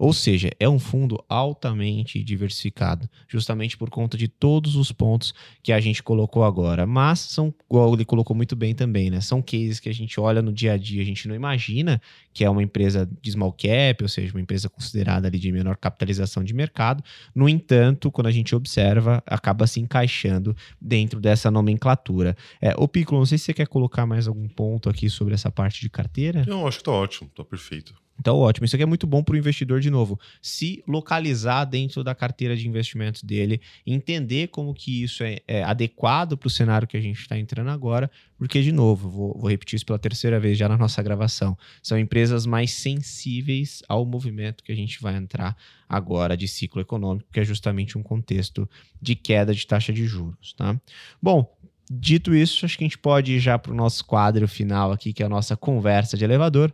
[0.03, 5.33] Ou seja, é um fundo altamente diversificado, justamente por conta de todos os pontos
[5.63, 6.85] que a gente colocou agora.
[6.85, 9.21] Mas são, igual ele colocou muito bem também, né?
[9.21, 12.03] São cases que a gente olha no dia a dia, a gente não imagina
[12.35, 15.77] que é uma empresa de small cap, ou seja, uma empresa considerada ali de menor
[15.77, 17.05] capitalização de mercado.
[17.33, 22.37] No entanto, quando a gente observa, acaba se encaixando dentro dessa nomenclatura.
[22.61, 25.49] É, ô Piccolo, não sei se você quer colocar mais algum ponto aqui sobre essa
[25.49, 26.45] parte de carteira.
[26.45, 28.02] Não, acho que tá ótimo, tá perfeito.
[28.19, 28.65] Então, ótimo.
[28.65, 32.57] Isso aqui é muito bom para o investidor, de novo, se localizar dentro da carteira
[32.57, 37.01] de investimentos dele, entender como que isso é, é adequado para o cenário que a
[37.01, 40.69] gente está entrando agora, porque, de novo, vou, vou, repetir isso pela terceira vez já
[40.69, 45.57] na nossa gravação, são empresas mais sensíveis ao movimento que a gente vai entrar
[45.89, 48.69] agora de ciclo econômico, que é justamente um contexto
[49.01, 50.53] de queda de taxa de juros.
[50.53, 50.81] Tá?
[51.21, 51.53] Bom,
[51.91, 55.13] dito isso, acho que a gente pode ir já para o nosso quadro final aqui,
[55.13, 56.73] que é a nossa conversa de elevador.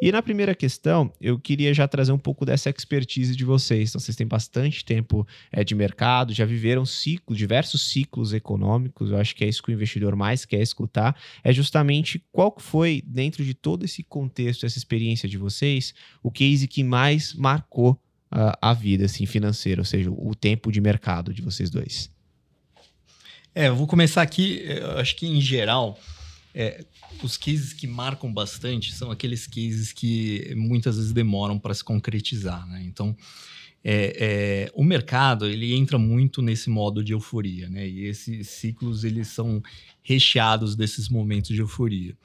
[0.00, 3.90] E na primeira questão, eu queria já trazer um pouco dessa expertise de vocês.
[3.90, 9.10] Então, vocês têm bastante tempo é, de mercado, já viveram ciclos, diversos ciclos econômicos.
[9.10, 11.16] Eu acho que é isso que o investidor mais quer escutar.
[11.42, 16.68] É justamente qual foi, dentro de todo esse contexto, essa experiência de vocês, o case
[16.68, 17.92] que mais marcou
[18.32, 22.10] uh, a vida assim, financeira, ou seja, o tempo de mercado de vocês dois.
[23.54, 25.98] É, eu vou começar aqui, eu acho que em geral
[26.54, 26.84] é,
[27.22, 32.66] os cases que marcam bastante são aqueles cases que muitas vezes demoram para se concretizar,
[32.68, 32.82] né?
[32.84, 33.16] Então,
[33.84, 34.16] é,
[34.68, 37.88] é, o mercado ele entra muito nesse modo de euforia, né?
[37.88, 39.62] E esses ciclos eles são
[40.02, 42.16] recheados desses momentos de euforia.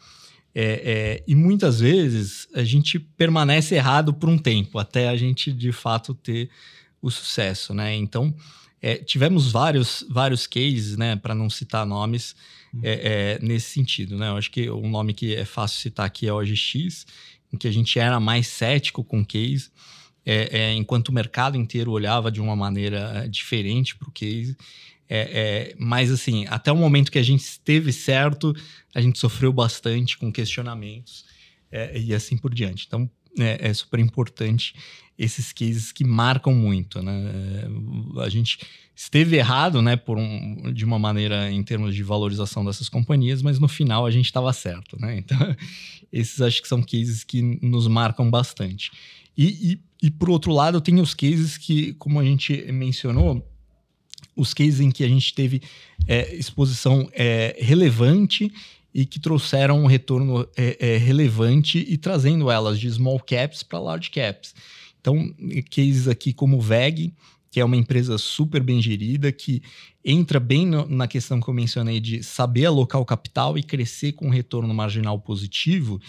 [0.53, 5.51] É, é, e muitas vezes a gente permanece errado por um tempo até a gente
[5.51, 6.49] de fato ter
[7.01, 7.95] o sucesso, né?
[7.95, 8.33] Então
[8.81, 11.15] é, tivemos vários vários cases, né?
[11.15, 12.35] Para não citar nomes
[12.83, 14.29] é, é, nesse sentido, né?
[14.29, 17.05] Eu acho que um nome que é fácil citar aqui é o OGX,
[17.51, 19.69] em que a gente era mais cético com o case,
[20.25, 24.55] é, é, enquanto o mercado inteiro olhava de uma maneira é, diferente para o case.
[25.79, 28.53] Mas, assim, até o momento que a gente esteve certo,
[28.93, 31.23] a gente sofreu bastante com questionamentos
[31.95, 32.85] e assim por diante.
[32.85, 33.09] Então,
[33.39, 34.73] é, super importante
[35.17, 37.67] esses cases que marcam muito, né?
[38.19, 38.59] A gente
[38.95, 43.59] esteve errado, né, por um, de uma maneira em termos de valorização dessas companhias, mas
[43.59, 45.17] no final a gente estava certo, né?
[45.27, 45.55] Então,
[46.11, 48.91] esses acho que são cases que nos marcam bastante.
[49.37, 53.45] E, e, e por outro lado, tem os cases que, como a gente mencionou,
[54.35, 55.61] os cases em que a gente teve
[56.07, 58.51] é, exposição é, relevante
[58.93, 63.79] e que trouxeram um retorno é, é, relevante e trazendo elas de small caps para
[63.79, 64.55] large caps.
[65.07, 65.33] Então,
[65.71, 67.13] cases aqui como VEG,
[67.49, 69.61] que é uma empresa super bem gerida, que
[70.03, 74.11] entra bem no, na questão que eu mencionei de saber alocar o capital e crescer
[74.11, 76.01] com retorno marginal positivo,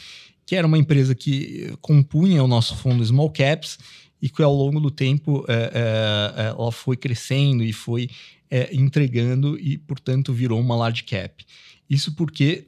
[0.45, 3.79] que era uma empresa que compunha o nosso fundo Small Caps
[4.21, 5.71] e que ao longo do tempo é,
[6.37, 8.11] é, ela foi crescendo e foi
[8.51, 11.45] é, entregando e, portanto, virou uma large cap.
[11.89, 12.67] Isso porque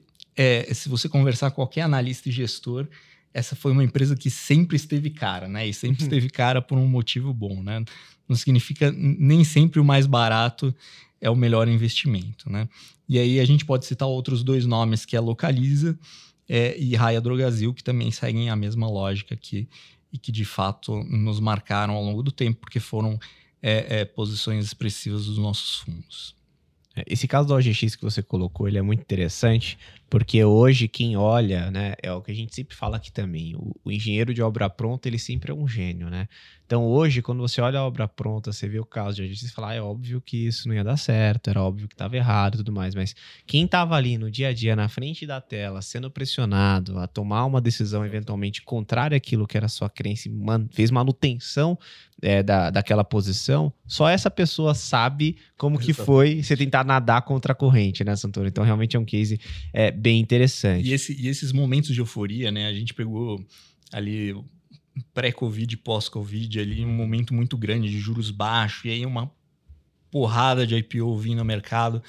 [0.72, 2.88] se você conversar com qualquer analista e gestor,
[3.32, 5.66] essa foi uma empresa que sempre esteve cara, né?
[5.66, 6.06] E sempre uhum.
[6.06, 7.84] esteve cara por um motivo bom, né?
[8.28, 10.74] Não significa nem sempre o mais barato
[11.20, 12.68] é o melhor investimento, né?
[13.08, 15.98] E aí a gente pode citar outros dois nomes que é Localiza
[16.48, 19.68] é, e Raia Drogazil, que também seguem a mesma lógica aqui
[20.12, 23.18] e que de fato nos marcaram ao longo do tempo, porque foram
[23.62, 26.34] é, é, posições expressivas dos nossos fundos.
[26.96, 29.78] É, esse caso do OGX que você colocou, ele é muito interessante,
[30.10, 33.72] porque hoje quem olha, né, é o que a gente sempre fala aqui também, o,
[33.84, 36.26] o, engenheiro de obra pronta, ele sempre é um gênio, né?
[36.66, 39.48] Então hoje, quando você olha a obra pronta, você vê o caso de OGX, você
[39.48, 42.54] fala, ah, é óbvio que isso não ia dar certo, era óbvio que estava errado
[42.54, 43.14] e tudo mais, mas
[43.46, 47.44] quem estava ali no dia a dia, na frente da tela, sendo pressionado a tomar
[47.44, 51.78] uma decisão eventualmente contrária àquilo que era sua crença, man, fez manutenção
[52.22, 57.52] é, da, daquela posição, só essa pessoa sabe como que foi você tentar nadar contra
[57.52, 58.46] a corrente, né, Santoro?
[58.46, 59.40] Então, realmente é um case
[59.72, 60.88] é, bem interessante.
[60.88, 62.66] E, esse, e esses momentos de euforia, né?
[62.66, 63.44] A gente pegou
[63.92, 64.34] ali
[65.14, 69.30] pré-Covid, pós-Covid, ali um momento muito grande de juros baixos, e aí uma
[70.10, 72.02] porrada de IPO vindo no mercado,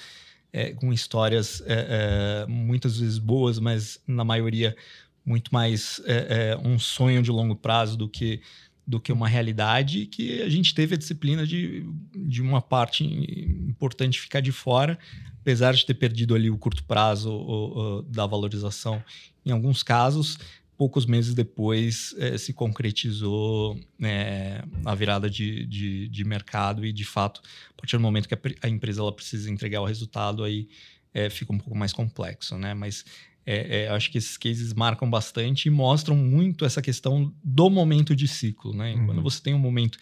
[0.51, 4.75] é, com histórias é, é, muitas vezes boas, mas na maioria
[5.23, 8.41] muito mais é, é, um sonho de longo prazo do que
[8.85, 14.19] do que uma realidade que a gente teve a disciplina de, de uma parte importante
[14.19, 14.97] ficar de fora,
[15.39, 19.03] apesar de ter perdido ali o curto prazo da valorização
[19.45, 20.37] em alguns casos,
[20.81, 27.05] poucos meses depois é, se concretizou é, a virada de, de, de, mercado e, de
[27.05, 30.67] fato, a partir do momento que a, a empresa ela precisa entregar o resultado, aí
[31.13, 32.73] é, fica um pouco mais complexo, né?
[32.73, 33.05] Mas
[33.45, 38.15] é, é, acho que esses cases marcam bastante e mostram muito essa questão do momento
[38.15, 38.93] de ciclo, né?
[38.93, 39.05] Uhum.
[39.07, 39.97] Quando você tem um momento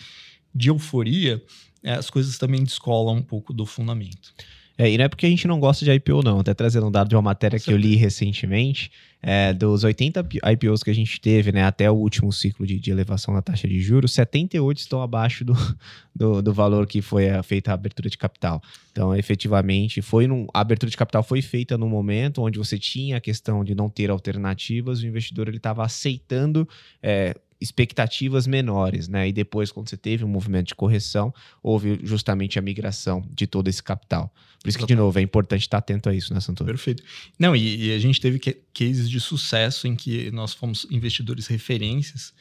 [0.54, 1.42] de euforia,
[1.84, 4.34] é, as coisas também descolam um pouco do fundamento.
[4.78, 6.40] É, e não é porque a gente não gosta de IPO, não.
[6.40, 8.92] Até trazendo um dado de uma matéria que eu li recentemente,
[9.22, 12.90] é, dos 80 IPOs que a gente teve, né, até o último ciclo de, de
[12.90, 15.54] elevação da taxa de juros, 78 estão abaixo do,
[16.16, 18.62] do, do valor que foi feita a abertura de capital.
[18.92, 23.18] Então, efetivamente, foi num, a abertura de capital foi feita no momento onde você tinha
[23.18, 26.68] a questão de não ter alternativas, o investidor estava aceitando
[27.04, 29.28] é, expectativas menores, né?
[29.28, 33.68] E depois, quando você teve um movimento de correção, houve justamente a migração de todo
[33.68, 34.34] esse capital.
[34.62, 36.70] Por isso que, de novo, é importante estar atento a isso, né, Santoro?
[36.70, 37.03] Perfeito.
[37.38, 38.39] Não, e, e a gente teve
[38.74, 42.34] cases de sucesso em que nós fomos investidores referências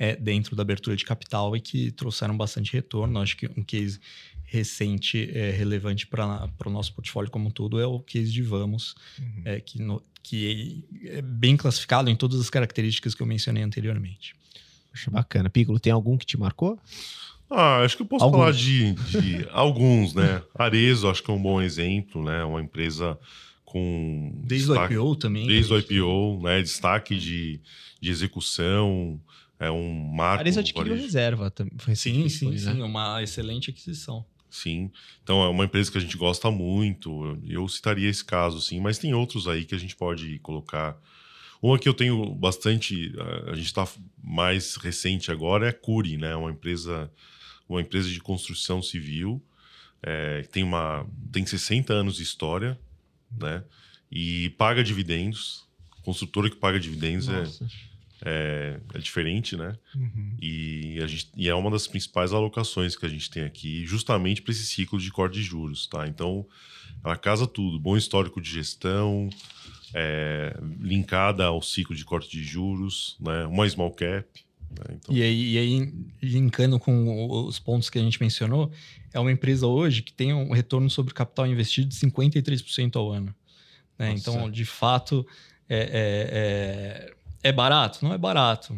[0.00, 3.20] é, dentro da abertura de capital e que trouxeram bastante retorno.
[3.20, 4.00] Acho que um case
[4.50, 8.96] recente é, relevante para o nosso portfólio como um todo é o case de Vamos,
[9.16, 9.42] uhum.
[9.44, 14.34] é, que, no, que é bem classificado em todas as características que eu mencionei anteriormente.
[14.90, 15.48] Poxa, bacana.
[15.48, 16.76] Piccolo, tem algum que te marcou?
[17.48, 18.40] Ah, acho que eu posso alguns.
[18.40, 20.42] falar de, de alguns, né?
[20.54, 22.42] Arezo, acho que é um bom exemplo, né?
[22.42, 23.16] Uma empresa
[23.64, 24.32] com.
[24.44, 25.46] Desde destaque, o IPO também.
[25.46, 26.60] Desde o IPO, né?
[26.60, 27.60] Destaque de,
[28.00, 29.20] de execução,
[29.60, 30.40] é um marco.
[30.40, 31.72] Arezo adquiriu reserva também.
[31.94, 32.58] Sim, sim, né?
[32.58, 32.82] sim.
[32.82, 34.24] Uma excelente aquisição.
[34.50, 34.90] Sim.
[35.22, 37.38] Então é uma empresa que a gente gosta muito.
[37.46, 41.00] Eu citaria esse caso, sim, mas tem outros aí que a gente pode colocar
[41.62, 43.14] uma que eu tenho bastante,
[43.46, 43.86] a gente está
[44.22, 46.34] mais recente agora é a Curi, né?
[46.34, 47.10] Uma empresa,
[47.68, 49.42] uma empresa de construção civil,
[50.02, 52.78] é, tem uma tem 60 anos de história,
[53.38, 53.62] né?
[54.10, 55.68] E paga dividendos.
[56.02, 57.44] Construtora que paga dividendos é,
[58.24, 59.76] é, é, diferente, né?
[59.94, 60.36] Uhum.
[60.40, 64.42] E, a gente, e é uma das principais alocações que a gente tem aqui, justamente
[64.42, 66.06] para esse ciclo de corte de juros, tá?
[66.06, 66.46] Então,
[67.04, 69.30] ela casa tudo, bom histórico de gestão,
[69.94, 73.46] é, linkada ao ciclo de corte de juros, né?
[73.46, 74.26] uma small cap.
[74.70, 74.96] Né?
[74.96, 75.14] Então...
[75.14, 75.92] E, aí, e aí,
[76.22, 78.70] linkando com os pontos que a gente mencionou,
[79.12, 83.34] é uma empresa hoje que tem um retorno sobre capital investido de 53% ao ano.
[83.98, 84.12] Né?
[84.12, 85.26] Então, de fato,
[85.68, 88.04] é, é, é, barato?
[88.04, 88.76] Não é barato.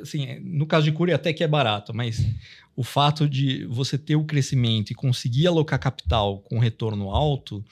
[0.00, 2.26] Assim, no caso de Cury, até que é barato, mas
[2.74, 7.64] o fato de você ter o crescimento e conseguir alocar capital com retorno alto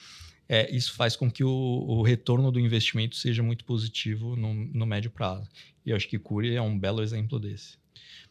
[0.47, 4.85] é, isso faz com que o, o, retorno do investimento seja muito positivo no, no
[4.85, 5.49] médio prazo.
[5.85, 7.77] E eu acho que Cury é um belo exemplo desse.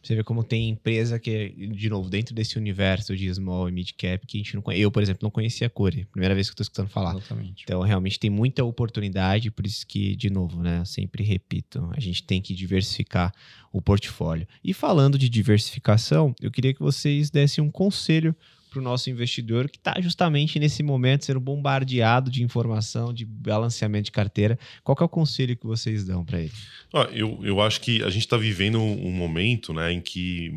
[0.01, 3.91] Você vê como tem empresa que, de novo, dentro desse universo de small e mid
[3.97, 4.81] cap, que a gente não conhece.
[4.83, 6.05] Eu, por exemplo, não conhecia a Cury.
[6.05, 7.15] Primeira vez que estou escutando falar.
[7.15, 7.63] Exatamente.
[7.63, 10.83] Então, realmente tem muita oportunidade, por isso que, de novo, né?
[10.85, 13.31] Sempre repito, a gente tem que diversificar
[13.71, 14.47] o portfólio.
[14.63, 18.35] E falando de diversificação, eu queria que vocês dessem um conselho
[18.71, 24.05] para o nosso investidor que está justamente nesse momento sendo bombardeado de informação, de balanceamento
[24.05, 24.57] de carteira.
[24.81, 26.53] Qual é o conselho que vocês dão para ele?
[26.93, 30.49] Ah, eu, eu acho que a gente está vivendo um momento né, em que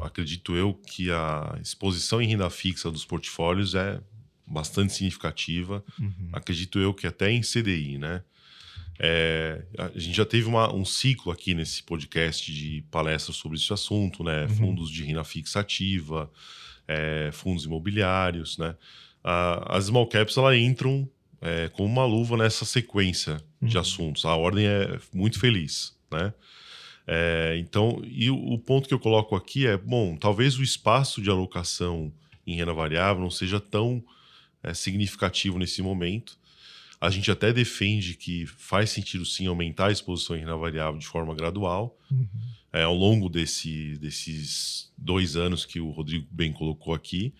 [0.00, 4.00] acredito eu que a exposição em renda fixa dos portfólios é
[4.46, 5.84] bastante significativa.
[5.98, 6.28] Uhum.
[6.32, 8.22] Acredito eu que até em CDI, né?
[8.98, 13.70] É, a gente já teve uma, um ciclo aqui nesse podcast de palestras sobre esse
[13.72, 14.44] assunto, né?
[14.44, 14.48] Uhum.
[14.48, 16.30] Fundos de renda fixa ativa,
[16.86, 18.74] é, fundos imobiliários, né?
[19.68, 21.08] as small caps ela entram
[21.40, 23.68] é, como uma luva nessa sequência uhum.
[23.68, 24.24] de assuntos.
[24.24, 26.32] A ordem é muito feliz, né?
[27.08, 31.22] É, então, e o, o, ponto que eu coloco aqui é, bom, talvez o espaço
[31.22, 32.12] de alocação
[32.44, 34.02] em renda variável não seja tão
[34.62, 36.36] é, significativo nesse momento.
[37.00, 41.06] A gente até defende que faz sentido sim aumentar a exposição em renda variável de
[41.06, 41.96] forma gradual.
[42.10, 42.28] Uhum
[42.76, 47.32] é, ao longo desse, desses dois anos que o Rodrigo bem colocou aqui.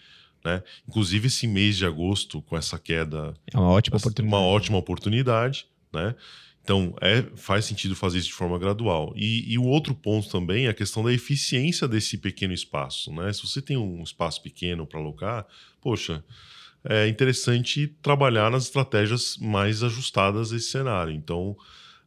[0.42, 0.62] Né?
[0.88, 3.34] Inclusive, esse mês de agosto, com essa queda.
[3.52, 4.28] É uma ótima oportunidade.
[4.34, 5.66] Uma ótima oportunidade.
[5.92, 6.14] Né?
[6.62, 9.12] Então, é, faz sentido fazer isso de forma gradual.
[9.14, 13.12] E, e, o outro ponto também é a questão da eficiência desse pequeno espaço.
[13.12, 13.30] Né?
[13.32, 15.46] Se você tem um espaço pequeno para alocar,
[15.82, 16.24] poxa,
[16.82, 21.12] é interessante trabalhar nas estratégias mais ajustadas a esse cenário.
[21.12, 21.56] Então,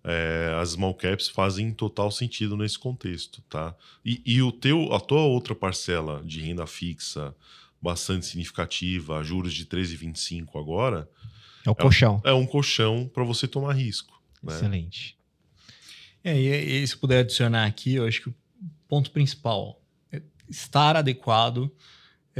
[0.03, 3.75] é, as small caps fazem total sentido nesse contexto, tá?
[4.03, 7.35] E, e, o teu, a tua outra parcela de renda fixa
[7.81, 11.09] bastante significativa, juros de 13,25 agora,
[11.65, 12.21] É o colchão.
[12.23, 14.21] é um colchão para você tomar risco.
[14.43, 14.53] Né?
[14.53, 15.17] Excelente.
[16.23, 18.35] É, e, e se puder adicionar aqui, eu acho que o
[18.87, 19.81] ponto principal
[20.11, 21.71] é estar adequado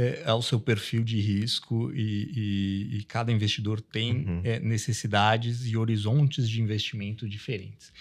[0.02, 2.06] é, ao seu perfil de risco e,
[2.42, 4.40] e- e cada investidor tem Uhum.
[4.44, 7.92] é, necessidades e horizontes de investimento diferentes.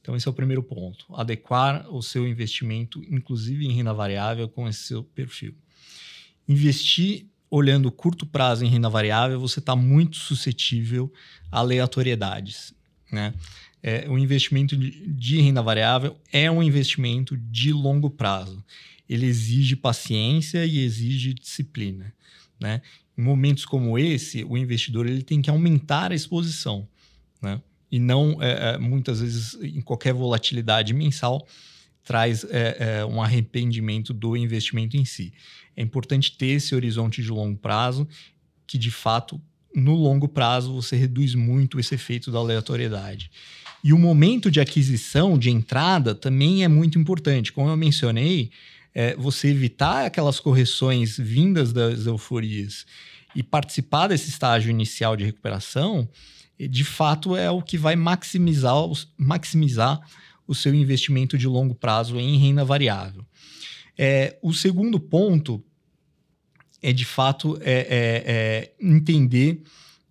[0.00, 1.04] Então, esse é o primeiro ponto.
[1.14, 5.54] Adequar o seu investimento, inclusive em renda variável, com esse seu perfil.
[6.48, 11.12] Investir olhando curto prazo em renda variável, você está muito suscetível
[11.50, 12.74] a aleatoriedades.
[13.10, 13.34] Né?
[13.82, 18.62] É, o investimento de, de renda variável é um investimento de longo prazo.
[19.08, 22.12] Ele exige paciência e exige disciplina.
[22.60, 22.82] Né?
[23.16, 26.88] Em momentos como esse, o investidor ele tem que aumentar a exposição.
[27.40, 27.60] Né?
[27.90, 31.46] E não, é, é, muitas vezes, em qualquer volatilidade mensal,
[32.04, 35.32] traz é, é, um arrependimento do investimento em si.
[35.76, 38.06] É importante ter esse horizonte de longo prazo,
[38.66, 39.40] que de fato,
[39.74, 43.30] no longo prazo, você reduz muito esse efeito da aleatoriedade.
[43.82, 47.52] E o momento de aquisição, de entrada, também é muito importante.
[47.52, 48.50] Como eu mencionei,
[48.98, 52.84] é, você evitar aquelas correções vindas das euforias
[53.32, 56.08] e participar desse estágio inicial de recuperação,
[56.58, 58.74] de fato é o que vai maximizar,
[59.16, 60.00] maximizar
[60.48, 63.24] o seu investimento de longo prazo em renda variável.
[63.96, 65.62] É, o segundo ponto
[66.82, 69.62] é de fato é, é- é entender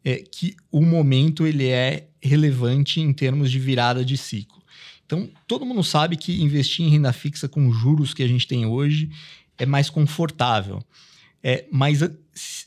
[0.01, 4.56] é, que o momento ele é relevante em termos de virada de ciclo.
[5.07, 8.65] Então, todo mundo sabe que investir em renda fixa com juros que a gente tem
[8.65, 9.09] hoje
[9.57, 10.83] é mais confortável.
[11.41, 12.01] É, mas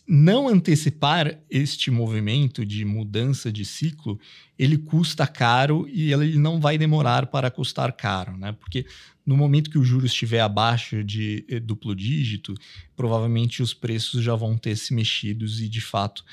[0.08, 4.18] não antecipar este movimento de mudança de ciclo,
[4.58, 8.52] ele custa caro e ele não vai demorar para custar caro, né?
[8.52, 8.86] Porque
[9.26, 12.54] no momento que o juros estiver abaixo de eh, duplo dígito,
[12.96, 16.24] provavelmente os preços já vão ter se mexidos e, de fato,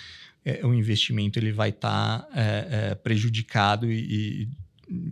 [0.45, 2.25] eh, o investimento ele vai estar
[3.03, 4.49] prejudicado e, e-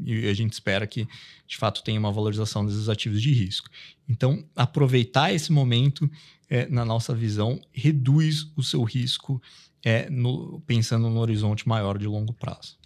[0.06, 1.08] e a gente espera que,
[1.48, 3.70] de fato, tenha uma valorização desses ativos de risco.
[4.08, 6.10] Então, aproveitar esse momento,
[6.50, 9.42] eh, na nossa visão, reduz o seu risco
[9.84, 12.78] eh, no- pensando no horizonte maior de longo prazo.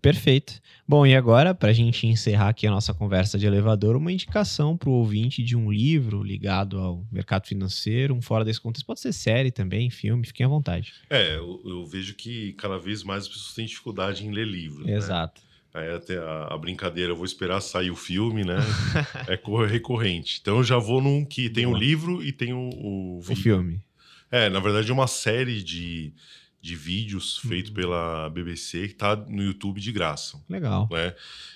[0.00, 0.60] Perfeito.
[0.86, 4.76] Bom, e agora, para a gente encerrar aqui a nossa conversa de elevador, uma indicação
[4.76, 8.86] para o ouvinte de um livro ligado ao mercado financeiro, um fora desse contexto.
[8.86, 10.92] Pode ser série também, filme, fiquem à vontade.
[11.10, 14.84] É, eu, eu vejo que cada vez mais as pessoas têm dificuldade em ler livro.
[14.86, 14.92] né?
[15.74, 18.56] Aí até a, a brincadeira, eu vou esperar sair o filme, né?
[19.28, 20.38] é cor- recorrente.
[20.40, 23.80] Então eu já vou num que tem o livro e tem o, o O filme.
[24.30, 26.12] É, na verdade é uma série de,
[26.60, 27.50] de vídeos Uhum.
[27.50, 30.38] feito pela BBC que tá no YouTube de graça.
[30.48, 30.88] Legal.
[30.90, 31.14] né?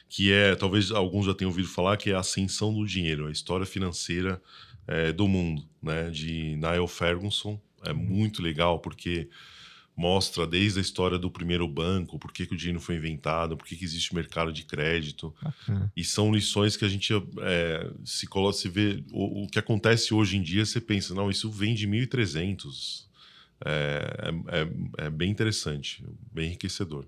[0.08, 3.30] Que é, talvez alguns já tenham ouvido falar, que é a ascensão do dinheiro, a
[3.32, 4.40] história financeira
[4.86, 6.10] é, do mundo, né?
[6.10, 7.58] De Niall Ferguson.
[7.84, 9.28] É muito legal porque
[9.96, 13.66] mostra desde a história do primeiro banco, por que, que o dinheiro foi inventado, por
[13.66, 15.34] que, que existe o mercado de crédito.
[15.42, 15.92] Bacana.
[15.96, 20.14] E são lições que a gente é, se coloca, se vê o, o que acontece
[20.14, 23.06] hoje em dia, você pensa, não, isso vem de 1300.
[23.64, 27.04] É, é, é- é bem interessante, bem enriquecedor.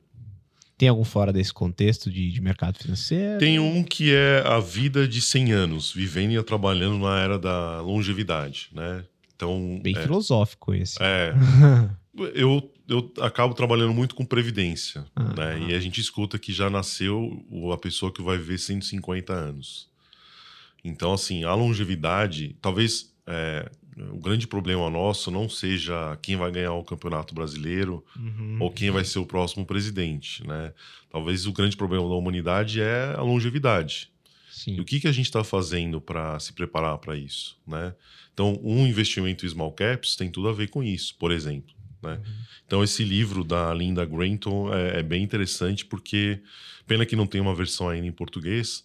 [0.76, 3.39] Tem algum fora desse contexto de, de mercado financeiro?
[3.39, 7.80] Tem um que é a vida de 100 anos, vivendo e trabalhando na era da
[7.80, 9.05] longevidade, né?
[9.35, 10.97] Então, Bem é, filosófico esse.
[11.01, 11.32] é,
[12.35, 15.59] eu, eu acabo trabalhando muito com previdência, Ah, né?
[15.68, 19.89] E a gente escuta que já nasceu a pessoa que vai viver 150 anos.
[20.85, 23.70] Então, assim, a longevidade, talvez é,
[24.12, 28.59] o grande problema nosso não seja quem vai ganhar o Campeonato Brasileiro, Uhum.
[28.61, 30.74] ou quem vai ser o próximo presidente, né?
[31.11, 34.11] Talvez o grande problema da humanidade é a longevidade.
[34.51, 34.80] E Sim.
[34.80, 37.95] o que, que a gente está fazendo para se preparar para isso, né?
[38.32, 41.72] Então, um investimento em small caps tem tudo a ver com isso, por exemplo,
[42.05, 42.20] né?
[42.66, 46.40] Então, esse livro da Linda Granton é, é bem interessante porque,
[46.86, 48.84] pena que não tem uma versão ainda em português,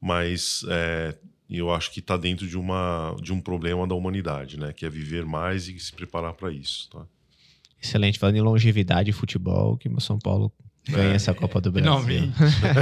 [0.00, 1.16] mas é,
[1.50, 4.72] eu acho que está dentro de, uma, de um problema da humanidade, né?
[4.72, 7.06] Que é viver mais e se preparar para isso, tá?
[7.82, 8.18] Excelente.
[8.18, 10.52] Falando em longevidade e futebol, que o São Paulo
[10.88, 11.90] ganha É, essa Copa do Brasil.
[12.00, 12.32] Finalmente.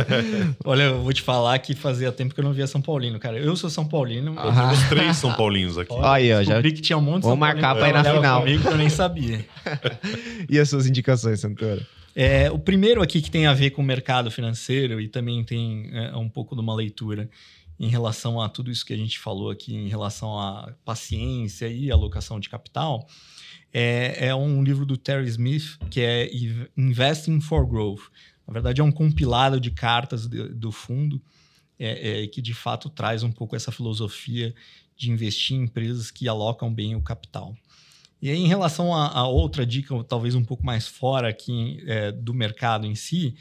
[0.65, 3.39] Olha, eu vou te falar que fazia tempo que eu não via São Paulino, cara.
[3.39, 4.35] Eu sou São Paulino.
[4.37, 4.53] Ah.
[4.71, 5.93] temos três São Paulinos aqui.
[5.93, 7.93] Olha aí, ó, já- descobri que tinha um monte de São Paulino marcar pra ir
[7.93, 8.41] na final.
[8.41, 9.45] comigo que eu nem sabia.
[10.49, 11.85] E as suas indicações, Santoro?
[12.15, 15.91] É, o primeiro aqui que tem a ver com o mercado financeiro e também tem
[15.93, 17.29] é, um pouco de uma leitura
[17.79, 21.91] em relação a tudo isso que a gente falou aqui, em relação à paciência e
[21.91, 23.07] alocação de capital,
[23.73, 28.05] é, é um livro do Terry Smith que é Inv- Investing for Growth.
[28.47, 31.21] Na verdade, é um compilado de cartas de- do fundo
[31.79, 34.55] é, é, que de fato traz um pouco essa filosofia
[34.97, 37.55] de investir em empresas que alocam bem o capital.
[38.21, 42.11] E aí, em relação a, a outra dica, talvez um pouco mais fora aqui é,
[42.11, 43.35] do mercado em si,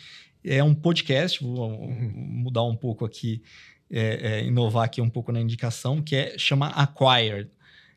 [0.44, 2.12] é um podcast, vou uhum.
[2.16, 3.42] mudar um pouco aqui,
[3.90, 7.50] é, é, inovar aqui um pouco na indicação, que é chama Acquired.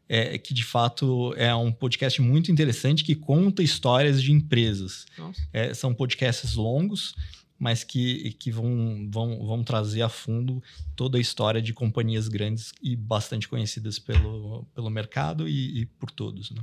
[0.09, 5.05] É, que de fato é um podcast muito interessante que conta histórias de empresas.
[5.53, 7.15] É, são podcasts longos,
[7.59, 10.63] mas que, que vão, vão, vão trazer a fundo
[10.95, 16.11] toda a história de companhias grandes e bastante conhecidas pelo, pelo mercado e, e por
[16.11, 16.51] todos.
[16.51, 16.63] Né?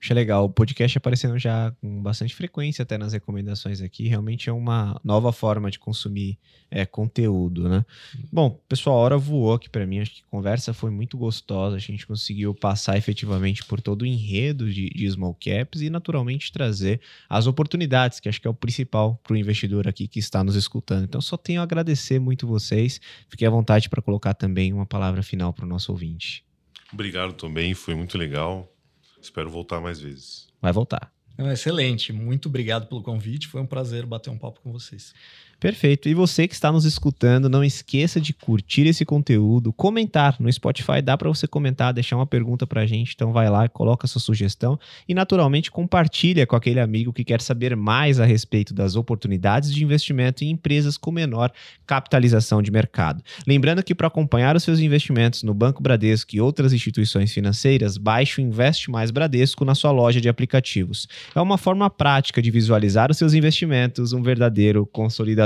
[0.00, 0.44] Achei legal.
[0.44, 4.06] O podcast aparecendo já com bastante frequência até nas recomendações aqui.
[4.06, 6.38] Realmente é uma nova forma de consumir
[6.70, 7.84] é, conteúdo, né?
[8.32, 10.00] Bom, pessoal, a hora voou aqui para mim.
[10.00, 11.76] Acho que a conversa foi muito gostosa.
[11.76, 16.52] A gente conseguiu passar efetivamente por todo o enredo de, de small caps e naturalmente
[16.52, 20.35] trazer as oportunidades, que acho que é o principal para o investidor aqui que está
[20.44, 21.04] nos escutando.
[21.04, 23.00] Então, só tenho a agradecer muito vocês.
[23.28, 26.44] Fiquei à vontade para colocar também uma palavra final para o nosso ouvinte.
[26.92, 28.72] Obrigado também, foi muito legal.
[29.20, 30.48] Espero voltar mais vezes.
[30.60, 31.12] Vai voltar.
[31.38, 33.46] Excelente, muito obrigado pelo convite.
[33.46, 35.12] Foi um prazer bater um papo com vocês.
[35.58, 36.06] Perfeito.
[36.06, 41.00] E você que está nos escutando, não esqueça de curtir esse conteúdo, comentar no Spotify,
[41.02, 44.20] dá para você comentar, deixar uma pergunta para a gente, então vai lá, coloca sua
[44.20, 44.78] sugestão
[45.08, 49.82] e naturalmente compartilha com aquele amigo que quer saber mais a respeito das oportunidades de
[49.82, 51.50] investimento em empresas com menor
[51.86, 53.22] capitalização de mercado.
[53.46, 58.42] Lembrando que para acompanhar os seus investimentos no Banco Bradesco e outras instituições financeiras, baixe
[58.42, 61.08] o Investe Mais Bradesco na sua loja de aplicativos.
[61.34, 65.45] É uma forma prática de visualizar os seus investimentos, um verdadeiro consolidador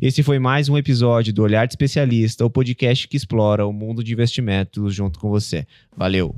[0.00, 4.02] esse foi mais um episódio do Olhar de Especialista, o podcast que explora o mundo
[4.02, 5.66] de investimentos junto com você.
[5.96, 6.34] Valeu!